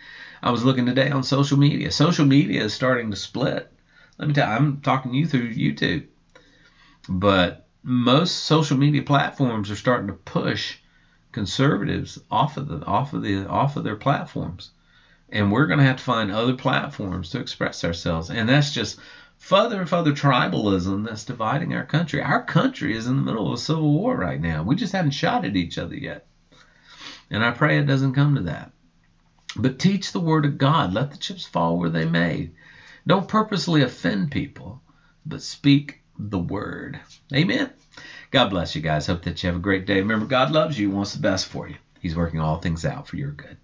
I 0.42 0.50
was 0.50 0.64
looking 0.64 0.86
today 0.86 1.10
on 1.10 1.22
social 1.22 1.56
media. 1.56 1.92
Social 1.92 2.26
media 2.26 2.64
is 2.64 2.74
starting 2.74 3.12
to 3.12 3.16
split. 3.16 3.72
Let 4.18 4.28
me 4.28 4.34
tell 4.34 4.48
you, 4.48 4.56
I'm 4.56 4.80
talking 4.80 5.12
to 5.12 5.18
you 5.18 5.26
through 5.26 5.54
YouTube. 5.54 6.06
But 7.08 7.68
most 7.84 8.32
social 8.32 8.76
media 8.76 9.02
platforms 9.02 9.70
are 9.70 9.76
starting 9.76 10.08
to 10.08 10.14
push 10.14 10.78
conservatives 11.36 12.18
off 12.30 12.56
of 12.56 12.66
the 12.66 12.82
off 12.86 13.12
of 13.12 13.20
the 13.20 13.46
off 13.46 13.76
of 13.76 13.84
their 13.84 13.94
platforms. 13.94 14.70
And 15.28 15.52
we're 15.52 15.66
going 15.66 15.80
to 15.80 15.84
have 15.84 15.98
to 15.98 16.02
find 16.02 16.30
other 16.30 16.54
platforms 16.54 17.28
to 17.30 17.40
express 17.40 17.84
ourselves. 17.84 18.30
And 18.30 18.48
that's 18.48 18.72
just 18.72 18.98
further 19.36 19.78
and 19.80 19.86
further 19.86 20.12
tribalism 20.12 21.04
that's 21.04 21.24
dividing 21.24 21.74
our 21.74 21.84
country. 21.84 22.22
Our 22.22 22.42
country 22.42 22.96
is 22.96 23.06
in 23.06 23.16
the 23.16 23.22
middle 23.22 23.46
of 23.48 23.52
a 23.52 23.58
civil 23.58 23.92
war 23.92 24.16
right 24.16 24.40
now. 24.40 24.62
We 24.62 24.76
just 24.76 24.94
haven't 24.94 25.10
shot 25.10 25.44
at 25.44 25.56
each 25.56 25.76
other 25.76 25.94
yet. 25.94 26.24
And 27.30 27.44
i 27.44 27.50
pray 27.50 27.76
it 27.76 27.86
doesn't 27.86 28.14
come 28.14 28.36
to 28.36 28.42
that. 28.42 28.72
But 29.56 29.78
teach 29.78 30.12
the 30.12 30.20
word 30.20 30.46
of 30.46 30.56
god. 30.56 30.94
Let 30.94 31.10
the 31.10 31.18
chips 31.18 31.44
fall 31.44 31.76
where 31.76 31.90
they 31.90 32.06
may. 32.06 32.52
Don't 33.06 33.28
purposely 33.28 33.82
offend 33.82 34.30
people 34.30 34.80
but 35.26 35.42
speak 35.42 36.00
the 36.18 36.38
word. 36.38 36.98
Amen 37.34 37.72
God 38.36 38.50
bless 38.50 38.74
you 38.74 38.82
guys. 38.82 39.06
Hope 39.06 39.22
that 39.22 39.42
you 39.42 39.46
have 39.46 39.56
a 39.56 39.60
great 39.60 39.86
day. 39.86 39.98
Remember, 39.98 40.26
God 40.26 40.50
loves 40.50 40.78
you, 40.78 40.90
wants 40.90 41.14
the 41.14 41.20
best 41.20 41.46
for 41.46 41.66
you. 41.66 41.76
He's 42.00 42.14
working 42.14 42.38
all 42.38 42.58
things 42.58 42.84
out 42.84 43.08
for 43.08 43.16
your 43.16 43.30
good. 43.30 43.56